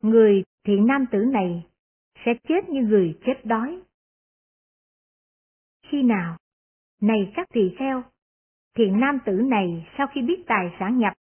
[0.02, 1.68] Người thiện nam tử này
[2.26, 3.82] sẽ chết như người chết đói.
[5.88, 6.38] Khi nào?
[7.02, 8.04] Này các tỳ kheo,
[8.76, 11.14] thiện nam tử này sau khi biết tài sản nhập,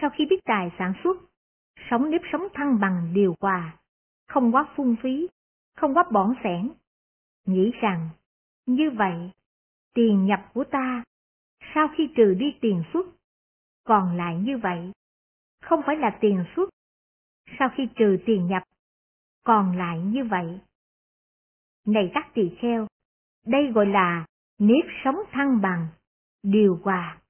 [0.00, 1.16] sau khi biết tài sản xuất,
[1.90, 3.76] sống nếp sống thăng bằng điều hòa,
[4.28, 5.28] không quá phung phí,
[5.76, 6.70] không quá bỏng sẻn,
[7.46, 8.08] nghĩ rằng
[8.66, 9.30] như vậy
[9.94, 11.04] tiền nhập của ta
[11.74, 13.06] sau khi trừ đi tiền xuất
[13.84, 14.92] còn lại như vậy
[15.62, 16.70] không phải là tiền xuất
[17.58, 18.62] sau khi trừ tiền nhập
[19.44, 20.60] còn lại như vậy.
[21.86, 22.86] Này các tỳ kheo
[23.46, 24.26] đây gọi là
[24.58, 25.88] nếp sống thăng bằng
[26.42, 27.20] điều hòa.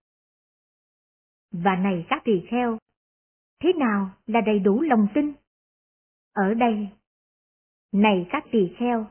[1.52, 2.78] Và này các tỳ kheo
[3.62, 5.32] thế nào là đầy đủ lòng tin?
[6.32, 6.88] Ở đây
[7.92, 9.06] này các tỳ kheo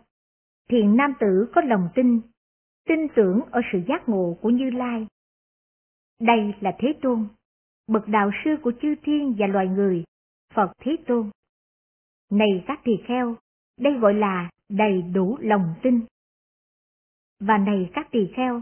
[0.70, 2.22] thiện nam tử có lòng tin
[2.86, 5.08] tin tưởng ở sự giác ngộ của Như Lai.
[6.20, 7.28] Đây là Thế Tôn,
[7.88, 10.04] bậc đạo sư của chư thiên và loài người,
[10.53, 11.29] Phật Thế Tôn.
[12.29, 13.36] Này các tỳ kheo,
[13.77, 16.06] đây gọi là đầy đủ lòng tin.
[17.39, 18.62] Và này các tỳ kheo,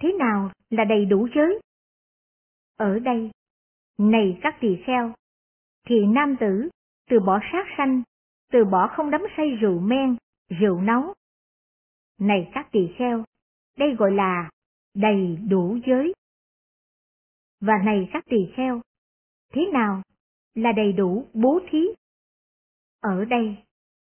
[0.00, 1.60] thế nào là đầy đủ giới?
[2.76, 3.30] Ở đây,
[3.98, 5.12] này các tỳ kheo,
[5.86, 6.68] thì nam tử
[7.10, 8.02] từ bỏ sát sanh,
[8.52, 10.16] từ bỏ không đắm say rượu men,
[10.60, 11.14] rượu nấu.
[12.18, 13.24] Này các tỳ kheo,
[13.78, 14.50] đây gọi là
[14.94, 16.12] đầy đủ giới.
[17.60, 18.80] Và này các tỳ kheo,
[19.52, 20.02] thế nào
[20.54, 21.86] là đầy đủ bố thí?
[23.00, 23.56] Ở đây,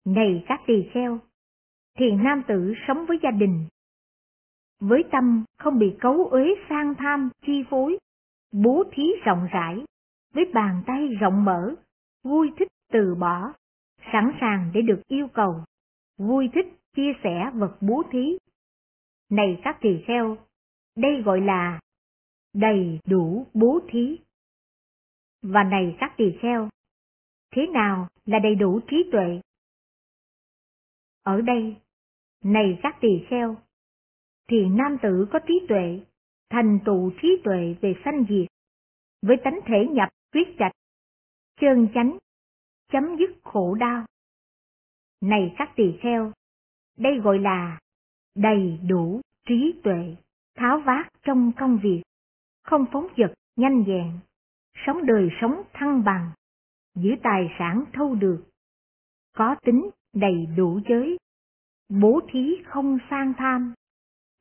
[0.05, 1.19] này các tỳ kheo,
[1.97, 3.67] thiền nam tử sống với gia đình.
[4.79, 7.97] Với tâm không bị cấu uế sang tham chi phối,
[8.51, 9.85] bố thí rộng rãi,
[10.33, 11.75] với bàn tay rộng mở,
[12.23, 13.53] vui thích từ bỏ,
[14.13, 15.63] sẵn sàng để được yêu cầu,
[16.17, 18.37] vui thích chia sẻ vật bố thí
[19.29, 20.37] này các tỳ kheo,
[20.95, 21.79] đây gọi là
[22.53, 24.19] đầy đủ bố thí.
[25.41, 26.69] Và này các tỳ kheo,
[27.51, 29.41] thế nào là đầy đủ trí tuệ?
[31.23, 31.75] Ở đây,
[32.43, 33.57] này các tỳ kheo,
[34.47, 35.99] thì nam tử có trí tuệ,
[36.49, 38.47] thành tụ trí tuệ về sanh diệt,
[39.21, 40.71] với tánh thể nhập quyết trạch,
[41.59, 42.17] chơn chánh,
[42.91, 44.05] chấm dứt khổ đau.
[45.21, 46.31] Này các tỳ kheo,
[46.97, 47.79] đây gọi là
[48.35, 50.15] đầy đủ trí tuệ,
[50.55, 52.01] tháo vát trong công việc,
[52.63, 54.19] không phóng dật nhanh nhẹn,
[54.85, 56.31] sống đời sống thăng bằng,
[56.95, 58.43] giữ tài sản thâu được,
[59.35, 61.17] có tính đầy đủ giới,
[61.89, 63.73] bố thí không sang tham,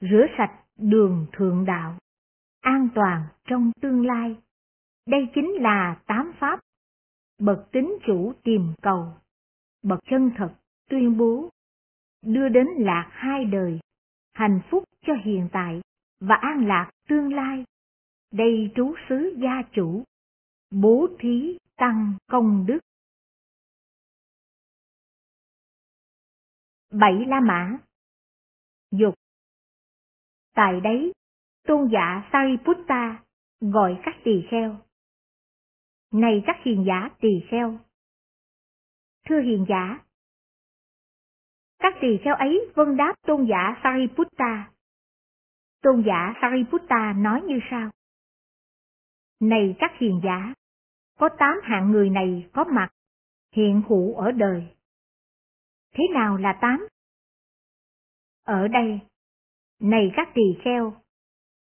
[0.00, 1.98] rửa sạch đường thượng đạo,
[2.60, 4.36] an toàn trong tương lai.
[5.06, 6.60] Đây chính là tám pháp,
[7.38, 9.14] bậc tính chủ tìm cầu,
[9.82, 10.54] bậc chân thật
[10.90, 11.50] tuyên bố,
[12.22, 13.80] đưa đến lạc hai đời,
[14.34, 15.80] hạnh phúc cho hiện tại
[16.20, 17.64] và an lạc tương lai.
[18.32, 20.04] Đây trú xứ gia chủ,
[20.80, 22.78] bố thí tăng công đức.
[26.90, 27.78] Bảy La Mã
[28.90, 29.14] Dục
[30.54, 31.12] Tại đấy,
[31.66, 33.24] tôn giả Sariputta
[33.60, 34.76] gọi các tỳ kheo.
[36.12, 37.78] Này các hiền giả tỳ kheo!
[39.28, 40.04] Thưa hiền giả,
[41.78, 44.72] các tỳ kheo ấy vân đáp tôn giả Sariputta.
[45.82, 47.90] Tôn giả Sariputta nói như sau.
[49.40, 50.54] Này các hiền giả,
[51.18, 52.88] có tám hạng người này có mặt,
[53.52, 54.66] hiện hữu ở đời.
[55.94, 56.86] Thế nào là tám?
[58.44, 59.00] Ở đây,
[59.80, 60.94] này các tỳ kheo,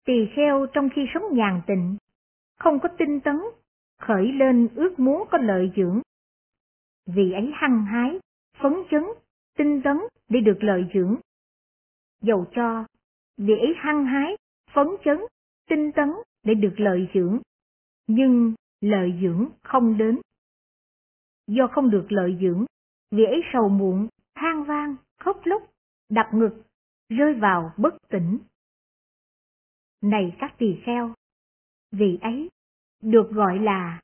[0.04, 1.96] tỳ kheo trong khi sống nhàn tịnh,
[2.58, 3.40] không có tinh tấn,
[3.98, 6.00] khởi lên ước muốn có lợi dưỡng.
[7.06, 8.20] Vì ấy hăng hái,
[8.62, 9.04] phấn chấn,
[9.58, 9.96] tinh tấn
[10.28, 11.16] để được lợi dưỡng.
[12.22, 12.84] Dầu cho,
[13.36, 14.36] vì ấy hăng hái,
[14.74, 15.18] phấn chấn,
[15.68, 16.08] tinh tấn
[16.42, 17.40] để được lợi dưỡng,
[18.06, 20.20] nhưng lợi dưỡng không đến.
[21.46, 22.64] Do không được lợi dưỡng,
[23.10, 25.62] vì ấy sầu muộn, than vang, khóc lóc,
[26.08, 26.62] đập ngực,
[27.08, 28.38] rơi vào bất tỉnh.
[30.00, 31.14] Này các tỳ kheo,
[31.92, 32.50] vì ấy
[33.02, 34.00] được gọi là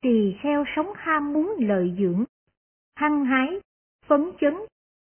[0.00, 2.24] tỳ kheo sống ham muốn lợi dưỡng,
[2.94, 3.60] hăng hái,
[4.06, 4.54] phấn chấn,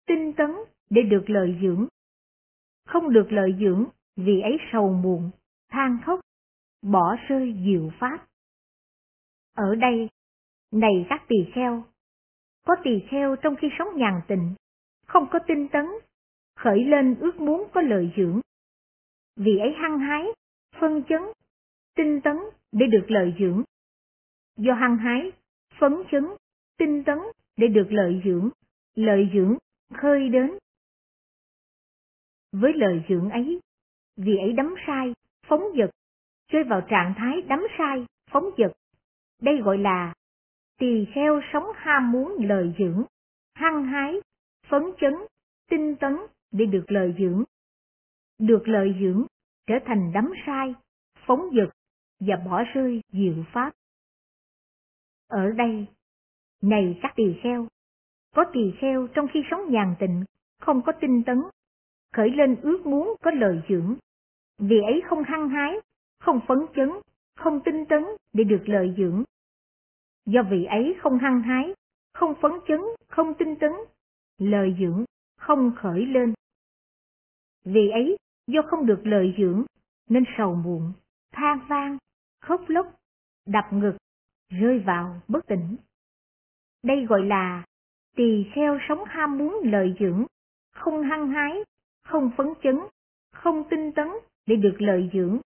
[0.07, 0.51] tinh tấn
[0.91, 1.87] để được lợi dưỡng.
[2.87, 5.31] Không được lợi dưỡng vì ấy sầu muộn,
[5.69, 6.21] than khóc,
[6.83, 8.27] bỏ rơi diệu pháp.
[9.55, 10.09] Ở đây,
[10.73, 11.85] này các tỳ kheo,
[12.67, 14.55] có tỳ kheo trong khi sống nhàn tịnh,
[15.07, 15.87] không có tinh tấn,
[16.57, 18.41] khởi lên ước muốn có lợi dưỡng.
[19.37, 20.27] Vì ấy hăng hái,
[20.81, 21.23] phân chấn,
[21.97, 22.37] tinh tấn
[22.73, 23.63] để được lợi dưỡng.
[24.57, 25.33] Do hăng hái,
[25.79, 26.25] phấn chấn,
[26.79, 27.19] tinh tấn
[27.57, 28.51] để được lợi dưỡng,
[28.95, 29.57] lợi dưỡng
[29.95, 30.59] khơi đến.
[32.53, 33.61] Với lợi dưỡng ấy,
[34.17, 35.13] vì ấy đắm sai,
[35.47, 35.91] phóng dật,
[36.49, 38.73] rơi vào trạng thái đắm sai, phóng dật.
[39.43, 40.15] Đây gọi là
[40.79, 43.05] tỳ kheo sống ham muốn lời dưỡng,
[43.55, 44.15] hăng hái,
[44.69, 45.15] phấn chấn,
[45.71, 46.17] tinh tấn
[46.51, 47.45] để được lời dưỡng.
[48.39, 49.27] Được lợi dưỡng
[49.67, 50.75] trở thành đắm sai,
[51.27, 51.69] phóng dật
[52.21, 53.73] và bỏ rơi diệu pháp.
[55.29, 55.87] Ở đây,
[56.63, 57.67] này các tỳ kheo,
[58.35, 60.25] có tỳ kheo trong khi sống nhàn tịnh,
[60.61, 61.43] không có tinh tấn,
[62.13, 63.97] khởi lên ước muốn có lời dưỡng,
[64.59, 65.73] vì ấy không hăng hái,
[66.21, 66.91] không phấn chấn,
[67.37, 69.25] không tinh tấn để được lợi dưỡng.
[70.27, 71.75] Do vị ấy không hăng hái,
[72.15, 73.71] không phấn chấn, không tinh tấn,
[74.39, 75.05] lời dưỡng
[75.43, 76.35] không khởi lên.
[77.65, 79.65] Vì ấy, do không được lợi dưỡng,
[80.09, 80.93] nên sầu muộn,
[81.33, 81.99] than vang,
[82.41, 82.95] khóc lóc,
[83.47, 83.97] đập ngực,
[84.49, 85.77] rơi vào bất tỉnh.
[86.83, 87.65] Đây gọi là
[88.17, 90.27] tỳ kheo sống ham muốn lợi dưỡng,
[90.73, 91.53] không hăng hái,
[92.05, 92.81] không phấn chấn,
[93.33, 94.09] không tinh tấn
[94.47, 95.39] để được lợi dưỡng,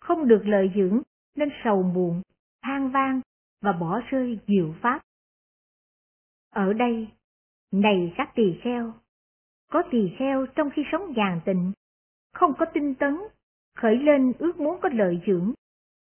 [0.00, 1.02] không được lợi dưỡng
[1.34, 2.22] nên sầu muộn,
[2.62, 3.20] than vang
[3.60, 5.00] và bỏ rơi diệu pháp.
[6.50, 7.08] Ở đây,
[7.72, 8.92] này các tỳ kheo,
[9.70, 11.72] có tỳ kheo trong khi sống nhàn tịnh,
[12.32, 13.16] không có tinh tấn,
[13.76, 15.52] khởi lên ước muốn có lợi dưỡng,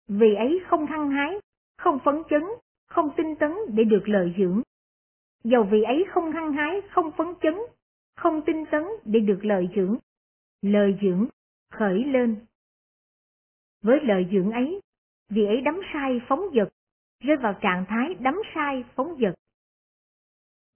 [0.09, 1.35] vì ấy không hăng hái,
[1.79, 2.43] không phấn chấn,
[2.87, 4.63] không tinh tấn để được lợi dưỡng.
[5.45, 7.55] Dầu vì ấy không hăng hái, không phấn chấn,
[8.17, 9.97] không tinh tấn để được lợi dưỡng.
[10.63, 11.27] Lợi dưỡng
[11.71, 12.37] khởi lên.
[13.83, 14.81] Với lợi dưỡng ấy,
[15.29, 16.69] vì ấy đắm sai phóng dật,
[17.21, 19.35] rơi vào trạng thái đắm sai phóng dật.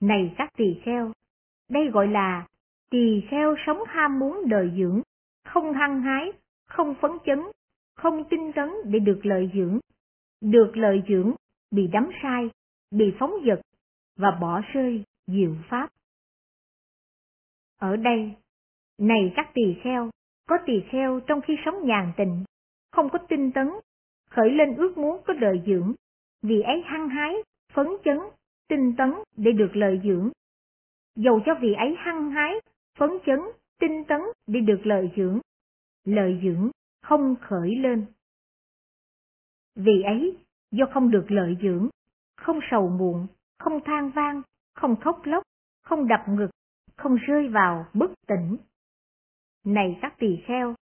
[0.00, 1.12] Này các tỳ kheo,
[1.68, 2.46] đây gọi là
[2.90, 5.02] tỳ kheo sống ham muốn đời dưỡng,
[5.44, 6.32] không hăng hái,
[6.66, 7.38] không phấn chấn,
[7.94, 9.78] không tinh tấn để được lợi dưỡng.
[10.40, 11.34] Được lợi dưỡng,
[11.70, 12.50] bị đắm sai,
[12.90, 13.60] bị phóng dật
[14.16, 15.90] và bỏ rơi diệu pháp.
[17.78, 18.34] Ở đây,
[18.98, 20.10] này các tỳ kheo,
[20.48, 22.44] có tỳ kheo trong khi sống nhàn tình
[22.92, 23.68] không có tinh tấn,
[24.30, 25.94] khởi lên ước muốn có lợi dưỡng,
[26.42, 27.34] vì ấy hăng hái,
[27.72, 28.18] phấn chấn,
[28.68, 30.30] tinh tấn để được lợi dưỡng.
[31.16, 32.52] Dầu cho vì ấy hăng hái,
[32.98, 33.38] phấn chấn,
[33.80, 35.40] tinh tấn để được lợi dưỡng,
[36.04, 36.70] lợi dưỡng
[37.02, 38.06] không khởi lên.
[39.74, 40.36] Vì ấy,
[40.70, 41.88] do không được lợi dưỡng,
[42.36, 43.26] không sầu muộn,
[43.58, 44.42] không than vang,
[44.74, 45.42] không khóc lóc,
[45.82, 46.50] không đập ngực,
[46.96, 48.56] không rơi vào bất tỉnh.
[49.64, 50.74] Này các tỳ kheo,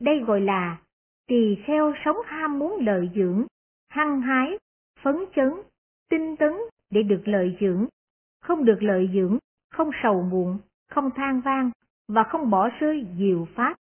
[0.00, 0.82] đây gọi là
[1.26, 3.46] tỳ kheo sống ham muốn lợi dưỡng,
[3.88, 4.58] hăng hái,
[5.02, 5.48] phấn chấn,
[6.08, 6.52] tinh tấn
[6.90, 7.86] để được lợi dưỡng,
[8.40, 9.38] không được lợi dưỡng,
[9.70, 10.58] không sầu muộn,
[10.88, 11.70] không than vang
[12.08, 13.76] và không bỏ rơi diệu pháp.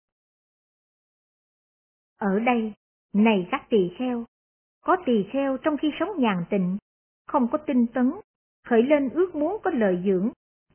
[2.17, 2.73] Ở đây,
[3.13, 4.25] này các tỳ kheo,
[4.81, 6.77] có tỳ kheo trong khi sống nhàn tịnh,
[7.27, 8.13] không có tinh tấn,
[8.67, 10.31] khởi lên ước muốn có lợi dưỡng,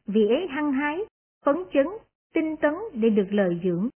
[0.07, 0.99] vì ấy hăng hái,
[1.45, 1.87] phấn chấn,
[2.33, 3.89] tinh tấn để được lợi dưỡng.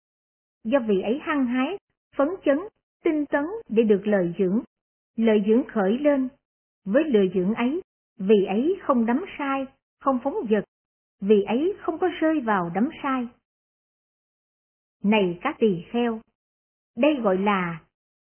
[0.65, 1.79] Do vì ấy hăng hái,
[2.17, 2.59] phấn chấn,
[3.05, 4.61] tinh tấn để được lợi dưỡng,
[5.17, 6.29] lợi dưỡng khởi lên.
[6.87, 7.81] Với lời dưỡng ấy,
[8.19, 9.67] vì ấy không đắm sai,
[10.01, 10.65] không phóng dật,
[11.21, 13.29] vì ấy không có rơi vào đắm sai.
[15.03, 16.21] Này các tỳ kheo,
[16.97, 17.81] đây gọi là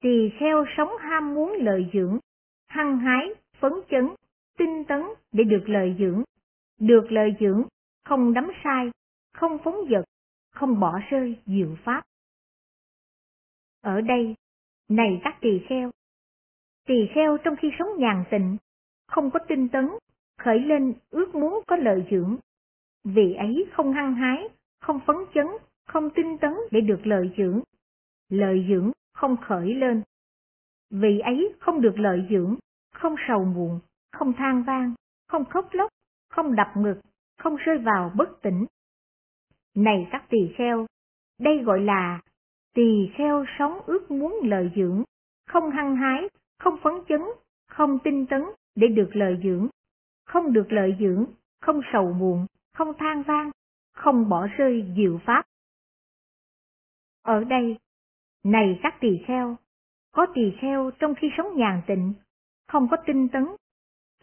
[0.01, 2.19] tỳ kheo sống ham muốn lợi dưỡng,
[2.67, 3.29] hăng hái,
[3.59, 4.09] phấn chấn,
[4.57, 5.01] tinh tấn
[5.31, 6.23] để được lợi dưỡng,
[6.79, 7.63] được lợi dưỡng,
[8.03, 8.91] không đắm sai,
[9.33, 10.05] không phóng dật,
[10.51, 12.03] không bỏ rơi diệu pháp.
[13.81, 14.35] Ở đây,
[14.89, 15.91] này các tỳ kheo,
[16.85, 18.57] tỳ kheo trong khi sống nhàn tịnh,
[19.07, 19.89] không có tinh tấn,
[20.37, 22.37] khởi lên ước muốn có lợi dưỡng,
[23.03, 24.49] vì ấy không hăng hái,
[24.81, 25.47] không phấn chấn,
[25.87, 27.61] không tinh tấn để được lợi dưỡng.
[28.29, 30.01] Lợi dưỡng không khởi lên.
[30.89, 32.55] Vì ấy không được lợi dưỡng,
[32.93, 33.79] không sầu muộn,
[34.11, 34.93] không than vang,
[35.27, 35.91] không khóc lóc,
[36.29, 37.01] không đập ngực,
[37.37, 38.65] không rơi vào bất tỉnh.
[39.75, 40.85] Này các tỳ kheo,
[41.39, 42.21] đây gọi là
[42.73, 45.03] tỳ kheo sống ước muốn lợi dưỡng,
[45.47, 46.29] không hăng hái,
[46.59, 47.21] không phấn chấn,
[47.67, 48.41] không tinh tấn
[48.75, 49.67] để được lợi dưỡng,
[50.25, 51.25] không được lợi dưỡng,
[51.61, 53.51] không sầu muộn, không than vang,
[53.93, 55.45] không bỏ rơi diệu pháp.
[57.21, 57.77] Ở đây,
[58.43, 59.57] này các tỳ kheo,
[60.11, 62.13] có tỳ kheo trong khi sống nhàn tịnh,
[62.67, 63.45] không có tinh tấn,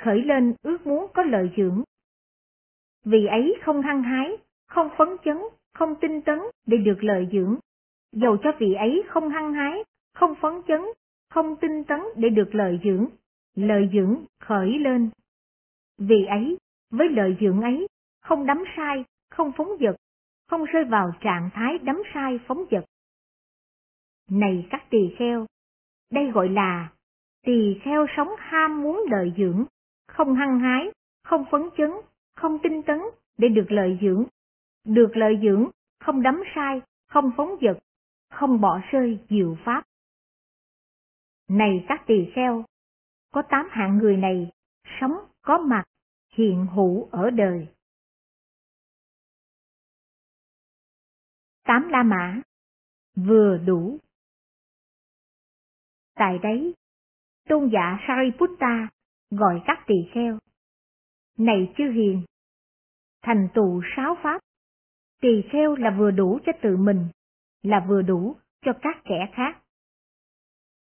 [0.01, 1.83] khởi lên ước muốn có lợi dưỡng.
[3.05, 5.39] Vì ấy không hăng hái, không phấn chấn,
[5.75, 7.57] không tinh tấn để được lợi dưỡng.
[8.13, 10.81] Dầu cho vị ấy không hăng hái, không phấn chấn,
[11.33, 13.07] không tinh tấn để được lợi dưỡng,
[13.55, 15.11] lợi dưỡng khởi lên.
[15.99, 16.59] Vì ấy,
[16.91, 17.87] với lợi dưỡng ấy,
[18.21, 19.97] không đắm sai, không phóng dật,
[20.49, 22.85] không rơi vào trạng thái đắm sai phóng dật.
[24.31, 25.47] Này các tỳ kheo,
[26.11, 26.93] đây gọi là
[27.47, 29.65] tỳ kheo sống ham muốn lợi dưỡng,
[30.09, 30.91] không hăng hái,
[31.25, 31.91] không phấn chấn,
[32.37, 32.99] không tinh tấn
[33.39, 34.25] để được lợi dưỡng.
[34.85, 35.69] Được lợi dưỡng,
[36.01, 37.79] không đắm sai, không phóng dật,
[38.31, 39.85] không bỏ rơi diệu pháp.
[41.53, 42.65] Này các tỳ kheo,
[43.33, 44.51] có tám hạng người này,
[45.01, 45.85] sống, có mặt,
[46.35, 47.69] hiện hữu ở đời.
[51.65, 52.41] Tám La Mã
[53.17, 53.99] Vừa đủ
[56.15, 56.75] Tại đấy,
[57.49, 58.89] tôn giả Sariputta
[59.31, 60.39] gọi các tỳ kheo.
[61.39, 62.23] Này chư hiền,
[63.23, 64.41] thành tựu sáu pháp,
[65.21, 67.09] tỳ kheo là vừa đủ cho tự mình,
[67.63, 69.62] là vừa đủ cho các kẻ khác.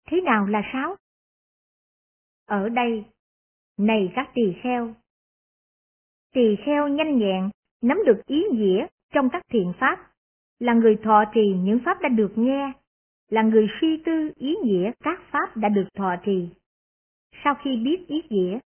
[0.06, 0.96] Thế nào là sáu?
[2.46, 3.04] Ở đây,
[3.78, 4.94] này các tỳ kheo,
[6.32, 7.50] tỳ kheo nhanh nhẹn,
[7.82, 10.10] nắm được ý nghĩa trong các thiện pháp,
[10.58, 12.72] là người thọ trì những pháp đã được nghe,
[13.28, 16.48] là người suy tư ý nghĩa các pháp đã được thọ trì.
[17.44, 18.58] Sau khi biết ý nghĩa,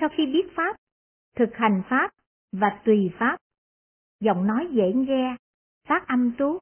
[0.00, 0.76] sau khi biết pháp,
[1.36, 2.10] thực hành pháp
[2.52, 3.36] và tùy pháp,
[4.20, 5.36] giọng nói dễ nghe,
[5.88, 6.60] phát âm tốt,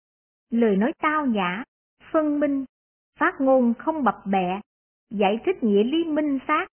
[0.51, 1.65] lời nói tao nhã,
[2.13, 2.65] phân minh,
[3.19, 4.61] phát ngôn không bập bẹ,
[5.11, 6.67] giải thích nghĩa lý minh xác,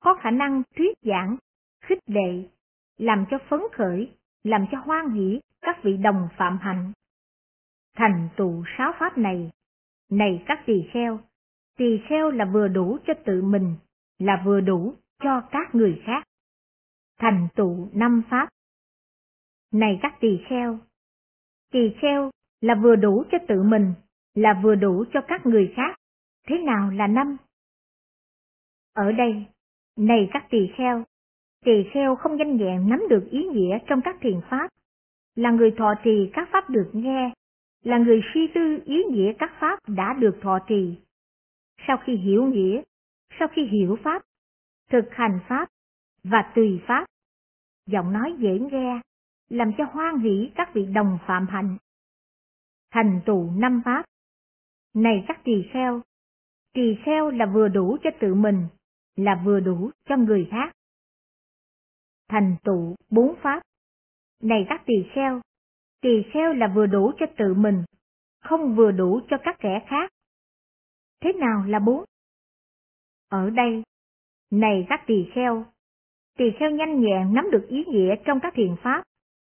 [0.00, 1.36] có khả năng thuyết giảng,
[1.80, 2.48] khích lệ,
[2.98, 4.12] làm cho phấn khởi,
[4.44, 6.92] làm cho hoan hỷ các vị đồng phạm hạnh.
[7.96, 9.50] Thành tựu sáu pháp này,
[10.10, 11.20] này các tỳ kheo,
[11.78, 13.74] tỳ kheo là vừa đủ cho tự mình,
[14.18, 16.24] là vừa đủ cho các người khác.
[17.18, 18.48] Thành tựu năm pháp.
[19.72, 20.78] Này các tỳ kheo,
[21.72, 22.30] tỳ kheo
[22.60, 23.94] là vừa đủ cho tự mình,
[24.36, 25.96] là vừa đủ cho các người khác.
[26.48, 27.36] Thế nào là năm?
[28.94, 29.46] Ở đây,
[29.96, 31.04] này các tỳ kheo,
[31.64, 34.68] tỳ kheo không danh nhẹn nắm được ý nghĩa trong các thiền pháp,
[35.34, 37.32] là người thọ trì các pháp được nghe,
[37.82, 40.98] là người suy tư ý nghĩa các pháp đã được thọ trì.
[41.86, 42.82] Sau khi hiểu nghĩa,
[43.38, 44.22] sau khi hiểu pháp,
[44.90, 45.68] thực hành pháp
[46.24, 47.06] và tùy pháp,
[47.86, 49.00] giọng nói dễ nghe,
[49.48, 51.76] làm cho hoan hỷ các vị đồng phạm hạnh.
[52.90, 54.04] Thành tụ năm pháp.
[54.96, 56.00] Này các tỳ kheo,
[56.72, 58.66] tỳ kheo là vừa đủ cho tự mình,
[59.16, 60.72] là vừa đủ cho người khác.
[62.28, 63.62] Thành tựu bốn pháp.
[64.42, 65.40] Này các tỳ kheo,
[66.00, 67.84] tỳ kheo là vừa đủ cho tự mình,
[68.40, 70.10] không vừa đủ cho các kẻ khác.
[71.20, 72.04] Thế nào là bốn?
[73.28, 73.82] Ở đây,
[74.50, 75.64] này các tỳ kheo,
[76.38, 79.04] tỳ kheo nhanh nhẹn nắm được ý nghĩa trong các thiền pháp,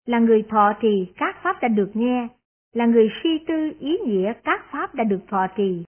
[0.05, 2.27] là người thọ thì các pháp đã được nghe,
[2.75, 5.85] là người suy tư ý nghĩa các pháp đã được thọ trì.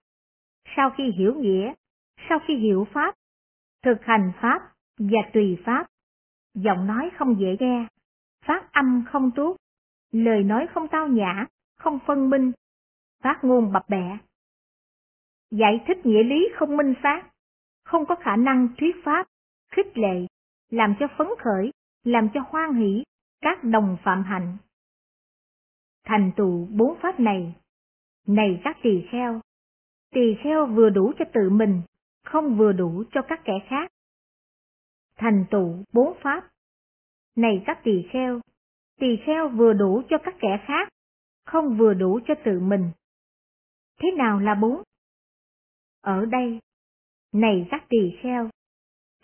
[0.76, 1.72] Sau khi hiểu nghĩa,
[2.28, 3.14] sau khi hiểu pháp,
[3.82, 5.86] thực hành pháp và tùy pháp,
[6.54, 7.86] giọng nói không dễ nghe,
[8.44, 9.56] phát âm không tốt,
[10.12, 11.46] lời nói không tao nhã,
[11.78, 12.52] không phân minh,
[13.22, 14.18] phát ngôn bập bẹ.
[15.50, 17.22] Giải thích nghĩa lý không minh xác,
[17.84, 19.26] không có khả năng thuyết pháp,
[19.72, 20.26] khích lệ,
[20.70, 21.72] làm cho phấn khởi,
[22.04, 23.04] làm cho hoan hỷ,
[23.40, 24.56] các đồng phạm hạnh.
[26.08, 27.56] Thành tựu bốn pháp này,
[28.26, 29.40] này các tỳ kheo,
[30.14, 31.82] tỳ kheo vừa đủ cho tự mình,
[32.24, 33.90] không vừa đủ cho các kẻ khác.
[35.16, 36.48] Thành tựu bốn pháp,
[37.36, 38.40] này các tỳ kheo,
[39.00, 40.88] tỳ kheo vừa đủ cho các kẻ khác,
[41.44, 42.90] không vừa đủ cho tự mình.
[44.00, 44.82] Thế nào là bốn?
[46.00, 46.58] Ở đây,
[47.32, 48.50] này các tỳ kheo,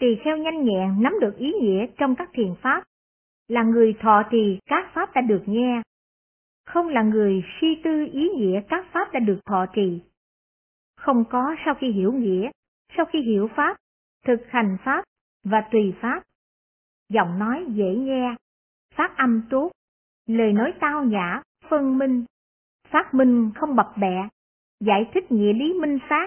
[0.00, 2.84] tỳ kheo nhanh nhẹn nắm được ý nghĩa trong các thiền pháp,
[3.48, 5.82] là người thọ trì các pháp đã được nghe,
[6.66, 10.02] không là người suy tư ý nghĩa các pháp đã được thọ trì.
[10.96, 12.50] Không có sau khi hiểu nghĩa,
[12.96, 13.76] sau khi hiểu pháp,
[14.26, 15.04] thực hành pháp
[15.44, 16.22] và tùy pháp.
[17.08, 18.34] Giọng nói dễ nghe,
[18.94, 19.70] phát âm tốt,
[20.26, 22.24] lời nói tao nhã, phân minh,
[22.88, 24.28] phát minh không bập bẹ,
[24.80, 26.26] giải thích nghĩa lý minh phát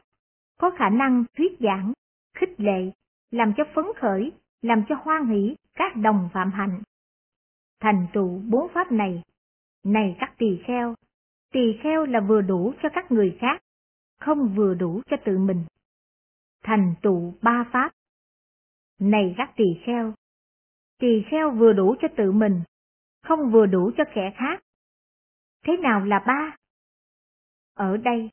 [0.57, 1.93] có khả năng thuyết giảng,
[2.35, 2.91] khích lệ,
[3.31, 4.31] làm cho phấn khởi,
[4.61, 6.81] làm cho hoan hỷ các đồng phạm hạnh.
[7.79, 9.23] Thành tựu bốn pháp này,
[9.87, 10.95] này các tỳ kheo,
[11.51, 13.61] tỳ kheo là vừa đủ cho các người khác,
[14.19, 15.65] không vừa đủ cho tự mình.
[16.63, 17.91] Thành tụ ba pháp.
[18.99, 20.13] Này các tỳ kheo,
[20.99, 22.61] tỳ kheo vừa đủ cho tự mình,
[23.23, 24.63] không vừa đủ cho kẻ khác.
[25.65, 26.55] Thế nào là ba?
[27.73, 28.29] Ở đây,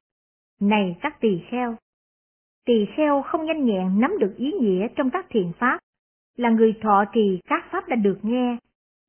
[0.61, 1.77] này các tỳ kheo,
[2.65, 5.79] tỳ kheo không nhanh nhẹn nắm được ý nghĩa trong các thiền pháp,
[6.37, 8.57] là người thọ trì các pháp đã được nghe,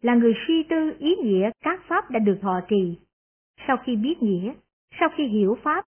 [0.05, 2.97] là người suy tư ý nghĩa các pháp đã được họ trì.
[3.67, 4.53] Sau khi biết nghĩa,
[4.99, 5.85] sau khi hiểu pháp,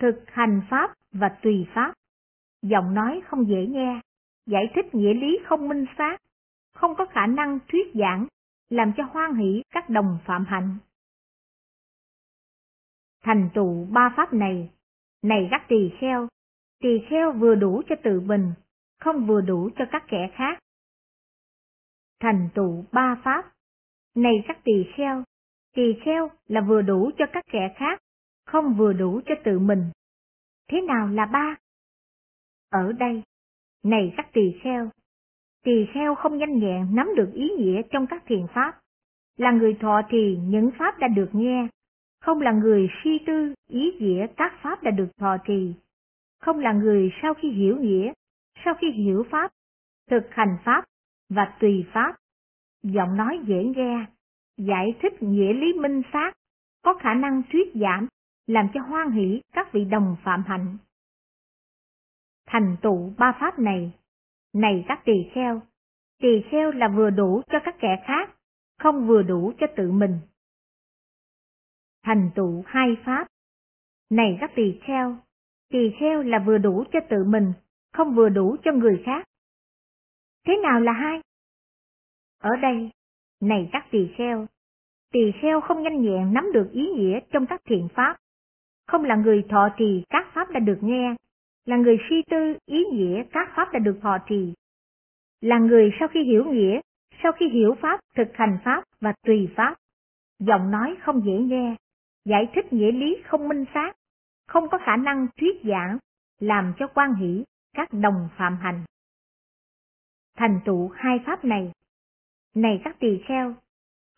[0.00, 1.94] thực hành pháp và tùy pháp,
[2.62, 4.00] giọng nói không dễ nghe,
[4.46, 6.16] giải thích nghĩa lý không minh xác,
[6.72, 8.26] không có khả năng thuyết giảng,
[8.70, 10.78] làm cho hoan hỷ các đồng phạm hạnh.
[13.22, 14.70] Thành tựu ba pháp này,
[15.22, 16.28] này các tỳ kheo,
[16.82, 18.52] tỳ kheo vừa đủ cho tự mình,
[19.00, 20.63] không vừa đủ cho các kẻ khác.
[22.20, 23.52] Thành tựu ba pháp,
[24.14, 25.22] này các tỳ kheo,
[25.74, 28.00] tỳ kheo là vừa đủ cho các kẻ khác,
[28.46, 29.90] không vừa đủ cho tự mình.
[30.70, 31.56] Thế nào là ba?
[32.70, 33.22] Ở đây,
[33.84, 34.90] này các tỳ kheo,
[35.64, 38.80] tỳ kheo không nhanh nhẹn nắm được ý nghĩa trong các thiền pháp,
[39.36, 41.68] là người thọ trì những pháp đã được nghe,
[42.20, 45.74] không là người suy tư ý nghĩa các pháp đã được thọ trì,
[46.40, 48.12] không là người sau khi hiểu nghĩa,
[48.64, 49.50] sau khi hiểu pháp,
[50.10, 50.84] thực hành pháp
[51.28, 52.16] và tùy pháp,
[52.82, 54.06] giọng nói dễ nghe,
[54.56, 56.32] giải thích nghĩa lý minh xác,
[56.82, 58.06] có khả năng thuyết giảng,
[58.46, 60.78] làm cho hoan hỷ các vị đồng phạm hạnh.
[62.46, 63.92] Thành tựu ba pháp này,
[64.52, 65.62] này các tỳ kheo,
[66.22, 68.30] tỳ kheo là vừa đủ cho các kẻ khác,
[68.78, 70.18] không vừa đủ cho tự mình.
[72.02, 73.26] Thành tựu hai pháp,
[74.10, 75.16] này các tỳ kheo,
[75.70, 77.52] tỳ kheo là vừa đủ cho tự mình,
[77.92, 79.26] không vừa đủ cho người khác.
[80.46, 81.20] Thế nào là hai?
[82.40, 82.90] Ở đây,
[83.40, 84.46] này các tỳ kheo,
[85.12, 88.16] tỳ kheo không nhanh nhẹn nắm được ý nghĩa trong các thiện pháp,
[88.86, 91.14] không là người thọ trì các pháp đã được nghe,
[91.64, 94.54] là người suy tư ý nghĩa các pháp đã được thọ trì,
[95.40, 96.80] là người sau khi hiểu nghĩa,
[97.22, 99.74] sau khi hiểu pháp thực hành pháp và tùy pháp,
[100.38, 101.76] giọng nói không dễ nghe,
[102.24, 103.92] giải thích nghĩa lý không minh xác,
[104.46, 105.98] không có khả năng thuyết giảng,
[106.40, 107.44] làm cho quan hỷ
[107.76, 108.84] các đồng phạm hành.
[110.36, 111.72] Thành tựu hai pháp này,
[112.54, 113.54] này các tỳ kheo,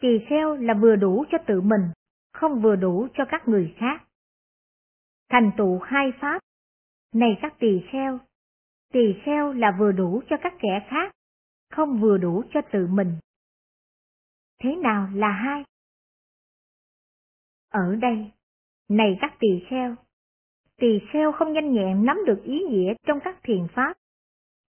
[0.01, 1.91] tỳ kheo là vừa đủ cho tự mình,
[2.33, 4.05] không vừa đủ cho các người khác.
[5.29, 6.43] Thành tựu hai pháp,
[7.15, 8.19] này các tỳ kheo,
[8.93, 11.13] tỳ kheo là vừa đủ cho các kẻ khác,
[11.71, 13.17] không vừa đủ cho tự mình.
[14.63, 15.65] Thế nào là hai?
[17.71, 18.31] Ở đây,
[18.89, 19.95] này các tỳ kheo,
[20.77, 23.97] tỳ kheo không nhanh nhẹn nắm được ý nghĩa trong các thiền pháp,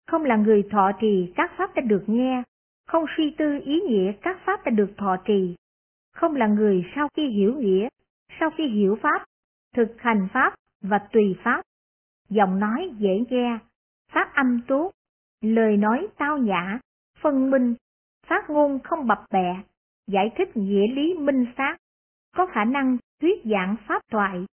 [0.08, 2.44] không là người thọ trì các pháp đã được nghe,
[2.88, 5.56] không suy tư ý nghĩa các pháp đã được thọ trì,
[6.14, 7.88] không là người sau khi hiểu nghĩa,
[8.40, 9.26] sau khi hiểu pháp,
[9.76, 11.62] thực hành pháp và tùy pháp,
[12.30, 13.60] giọng nói dễ nghe,
[14.12, 14.92] phát âm tốt,
[15.42, 16.80] lời nói tao nhã,
[17.22, 17.76] phân minh,
[18.28, 19.64] phát ngôn không bập bẹ,
[20.08, 21.78] giải thích nghĩa lý minh xác,
[22.36, 24.46] có khả năng thuyết giảng pháp thoại,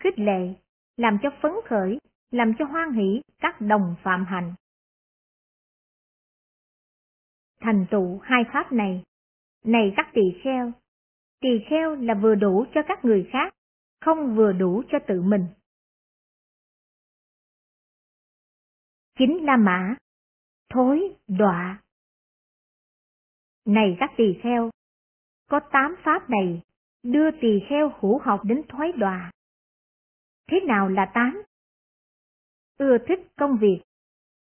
[0.00, 0.54] khích lệ,
[0.96, 1.98] làm cho phấn khởi,
[2.30, 4.54] làm cho hoan hỷ các đồng phạm hành.
[7.60, 9.02] Thành tựu hai pháp này,
[9.64, 10.72] này các tỳ kheo,
[11.40, 13.54] tỳ kheo là vừa đủ cho các người khác,
[14.00, 15.46] không vừa đủ cho tự mình.
[19.18, 19.96] Chính La Mã,
[20.70, 21.82] thối, đọa.
[23.64, 24.70] Này các tỳ kheo,
[25.48, 26.62] có tám pháp này
[27.02, 29.30] đưa tỳ kheo hữu học đến thoái đọa.
[30.50, 31.42] Thế nào là tám?
[32.78, 33.82] Ưa thích công việc,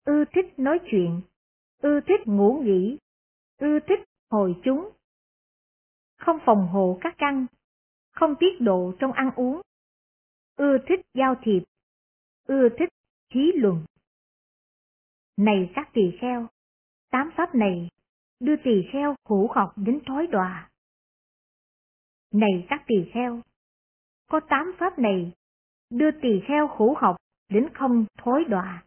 [0.04, 1.22] ưa thích nói chuyện,
[1.82, 2.98] ưa thích ngủ nghỉ,
[3.58, 4.90] ưa thích hồi chúng.
[6.18, 7.46] Không phòng hộ các căn,
[8.12, 9.62] không tiết độ trong ăn uống,
[10.56, 11.64] ưa thích giao thiệp,
[12.48, 12.90] ưa thích
[13.34, 13.86] trí luận.
[15.38, 16.48] Này các tỳ kheo,
[17.10, 17.90] tám pháp này
[18.40, 20.70] đưa tỳ kheo hữu học đến thói đọa.
[22.32, 23.42] Này các tỳ kheo,
[24.30, 25.32] có tám pháp này
[25.90, 27.16] đưa tỳ kheo hữu học
[27.50, 28.84] đến không thối đọa.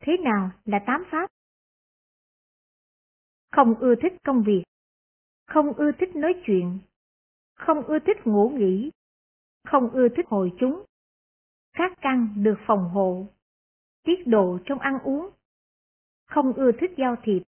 [0.00, 1.30] Thế nào là tám pháp?
[3.56, 4.64] Không ưa thích công việc,
[5.46, 6.78] không ưa thích nói chuyện,
[7.54, 8.90] không ưa thích ngủ nghỉ,
[9.64, 10.84] không ưa thích hồi chúng.
[11.72, 13.26] Các căn được phòng hộ,
[14.02, 15.30] tiết độ trong ăn uống,
[16.26, 17.42] không ưa thích giao thiệp,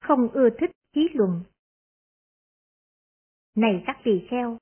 [0.00, 1.42] không ưa thích trí luận.
[3.54, 4.58] Này các tỳ kheo,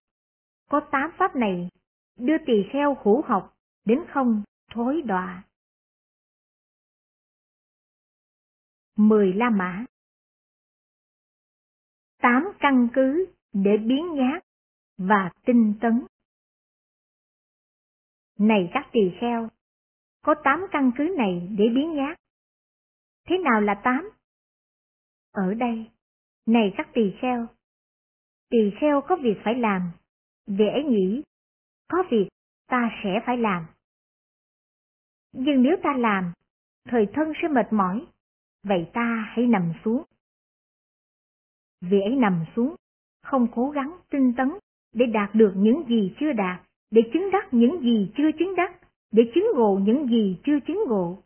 [0.70, 1.68] có tám pháp này
[2.16, 4.42] đưa tỳ kheo hữu học đến không
[4.74, 5.44] thối đọa.
[8.96, 9.84] Mười La Mã.
[12.24, 14.44] Tám căn cứ để biến nhát
[14.98, 16.06] và tinh tấn.
[18.38, 19.48] Này các tỳ kheo,
[20.22, 22.18] có tám căn cứ này để biến nhát.
[23.28, 24.10] Thế nào là tám?
[25.32, 25.90] Ở đây,
[26.46, 27.46] này các tỳ kheo,
[28.50, 29.90] tỳ kheo có việc phải làm,
[30.46, 31.22] vì nghĩ,
[31.88, 32.28] có việc
[32.66, 33.66] ta sẽ phải làm.
[35.32, 36.32] Nhưng nếu ta làm,
[36.84, 38.06] thời thân sẽ mệt mỏi,
[38.62, 40.04] vậy ta hãy nằm xuống.
[41.90, 42.74] Vì ấy nằm xuống,
[43.22, 44.48] không cố gắng tinh tấn
[44.92, 48.80] để đạt được những gì chưa đạt, để chứng đắc những gì chưa chứng đắc,
[49.10, 51.22] để chứng ngộ những gì chưa chứng ngộ.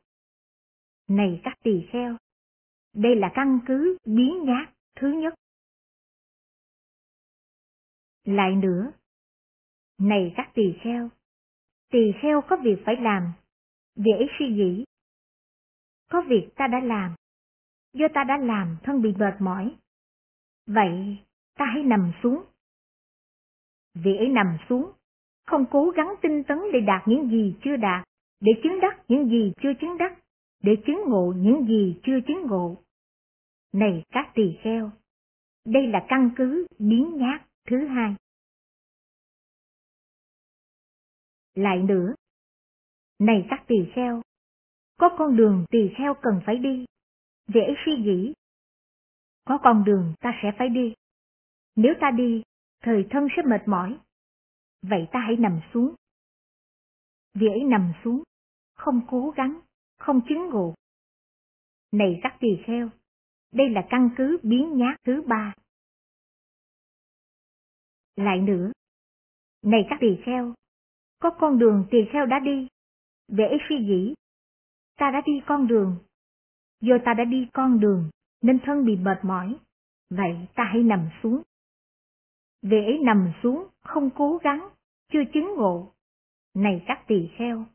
[1.09, 2.16] Này các tỳ kheo,
[2.94, 5.34] đây là căn cứ biến nhát thứ nhất.
[8.24, 8.92] Lại nữa,
[9.98, 11.09] này các tỳ kheo,
[11.90, 13.32] tỳ kheo có việc phải làm,
[13.96, 14.84] vì ấy suy nghĩ.
[16.11, 17.14] Có việc ta đã làm,
[17.92, 19.76] do ta đã làm thân bị mệt mỏi.
[20.68, 21.18] Vậy
[21.54, 22.44] ta hãy nằm xuống.
[23.94, 24.92] Vì ấy nằm xuống,
[25.46, 28.08] không cố gắng tinh tấn để đạt những gì chưa đạt,
[28.40, 30.18] để chứng đắc những gì chưa chứng đắc,
[30.62, 32.76] để chứng ngộ những gì chưa chứng ngộ.
[33.72, 34.90] Này các tỳ kheo,
[35.64, 38.14] đây là căn cứ biến nhát thứ hai.
[41.54, 42.14] Lại nữa,
[43.18, 44.22] này các tỳ kheo,
[44.98, 46.84] có con đường tỳ kheo cần phải đi,
[47.48, 48.34] dễ suy nghĩ.
[49.49, 50.94] Có con đường ta sẽ phải đi.
[51.76, 52.42] Nếu ta đi,
[52.80, 53.99] thời thân sẽ mệt mỏi.
[54.82, 55.94] Vậy ta hãy nằm xuống.
[57.34, 58.22] Vì ấy nằm xuống,
[58.74, 59.61] không cố gắng,
[59.99, 60.74] không chứng ngộ.
[61.92, 62.88] Này các tỳ kheo,
[63.53, 65.55] đây là căn cứ biến nhát thứ ba.
[68.16, 68.72] Lại nữa,
[69.62, 70.55] này các tỳ kheo,
[71.18, 72.68] có con đường tỳ kheo đã đi,
[73.28, 74.14] về suy nghĩ.
[74.96, 75.99] Ta đã đi con đường,
[76.80, 78.11] do ta đã đi con đường
[78.43, 79.57] nên thân bị mệt mỏi,
[80.11, 81.43] vậy ta hãy nằm xuống.
[82.62, 84.68] vì ấy nằm xuống, không cố gắng,
[85.12, 85.93] chưa chứng ngộ.
[86.55, 87.66] Này các tỳ kheo,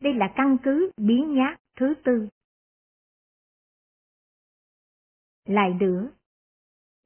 [0.00, 2.28] đây là căn cứ biến nhát thứ tư.
[5.44, 6.10] Lại nữa,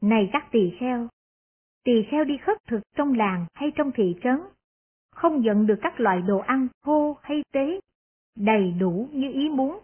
[0.00, 1.08] này các tỳ kheo,
[1.84, 4.40] tỳ kheo đi khất thực trong làng hay trong thị trấn,
[5.10, 7.80] không nhận được các loại đồ ăn thô hay tế,
[8.36, 9.78] đầy đủ như ý muốn.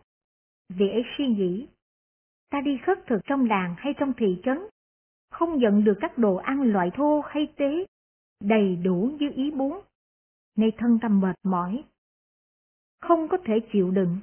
[0.68, 1.68] Vì ấy suy nghĩ,
[2.50, 4.58] ta đi khất thực trong làng hay trong thị trấn,
[5.30, 7.86] không nhận được các đồ ăn loại thô hay tế,
[8.40, 9.80] đầy đủ như ý muốn.
[10.56, 11.84] Nay thân tâm mệt mỏi,
[13.00, 14.20] không có thể chịu đựng,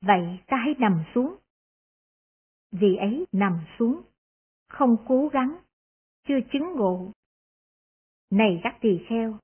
[0.00, 1.36] vậy ta hãy nằm xuống.
[2.72, 4.02] Vì ấy nằm xuống,
[4.68, 5.58] không cố gắng,
[6.28, 7.12] chưa chứng ngộ.
[8.30, 9.38] Này các tỳ kheo,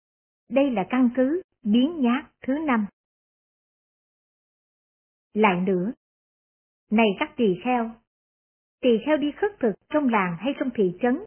[0.49, 2.87] đây là căn cứ biến nhát thứ năm.
[5.35, 5.93] Lại nữa,
[6.91, 7.95] này các tỳ kheo,
[8.87, 11.25] tỳ kheo đi khất thực trong làng hay trong thị trấn,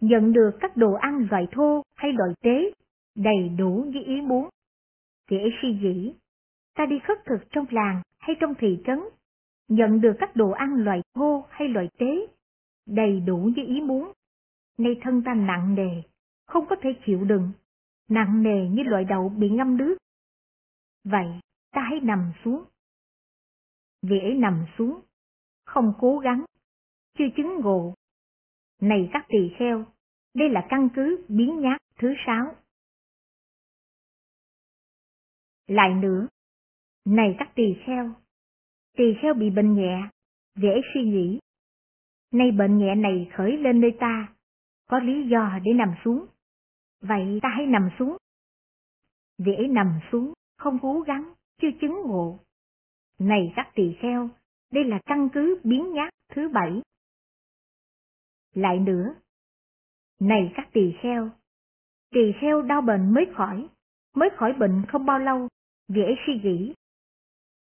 [0.00, 2.72] nhận được các đồ ăn loại thô hay loại tế,
[3.16, 4.48] đầy đủ như ý muốn.
[5.30, 6.14] Thì ấy suy nghĩ
[6.74, 8.98] ta đi khất thực trong làng hay trong thị trấn,
[9.68, 12.26] nhận được các đồ ăn loại thô hay loại tế,
[12.86, 14.12] đầy đủ như ý muốn.
[14.78, 16.02] Nay thân ta nặng nề,
[16.46, 17.52] không có thể chịu đựng,
[18.08, 19.96] nặng nề như loại đậu bị ngâm nước.
[21.04, 21.26] Vậy,
[21.72, 22.64] ta hãy nằm xuống.
[24.02, 25.00] Vì ấy nằm xuống,
[25.64, 26.44] không cố gắng,
[27.20, 27.94] chưa chứng ngộ.
[28.80, 29.84] Này các tỳ kheo,
[30.34, 32.54] đây là căn cứ biến nhát thứ sáu.
[35.66, 36.28] Lại nữa,
[37.04, 38.12] này các tỳ kheo,
[38.96, 40.08] tỳ kheo bị bệnh nhẹ,
[40.56, 41.40] dễ suy nghĩ.
[42.30, 44.34] Nay bệnh nhẹ này khởi lên nơi ta,
[44.86, 46.26] có lý do để nằm xuống.
[47.00, 48.16] Vậy ta hãy nằm xuống.
[49.38, 52.38] Dễ nằm xuống, không cố gắng, chưa chứng ngộ.
[53.18, 54.30] Này các tỳ kheo,
[54.72, 56.82] đây là căn cứ biến nhát thứ bảy.
[58.54, 59.14] Lại nữa,
[60.20, 61.30] này các tỳ kheo,
[62.10, 63.68] tỳ kheo đau bệnh mới khỏi,
[64.14, 65.48] mới khỏi bệnh không bao lâu,
[65.88, 66.74] dễ suy nghĩ.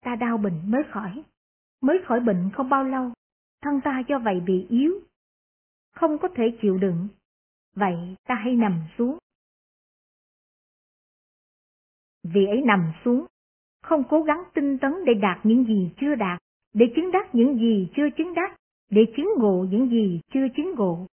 [0.01, 1.24] Ta đau bệnh mới khỏi,
[1.82, 3.11] mới khỏi bệnh không bao lâu,
[3.61, 4.93] thân ta do vậy bị yếu,
[5.91, 7.07] không có thể chịu đựng,
[7.76, 9.17] vậy ta hãy nằm xuống.
[12.24, 13.26] Vì ấy nằm xuống,
[13.82, 16.41] không cố gắng tinh tấn để đạt những gì chưa đạt,
[16.74, 18.61] để chứng đắc những gì chưa chứng đắc,
[18.92, 21.08] để chứng ngộ những gì chưa chứng ngộ.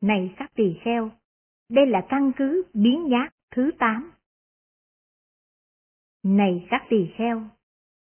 [0.00, 1.10] Này các tỳ kheo,
[1.68, 4.12] đây là căn cứ biến giác thứ tám.
[6.22, 7.48] Này các tỳ kheo,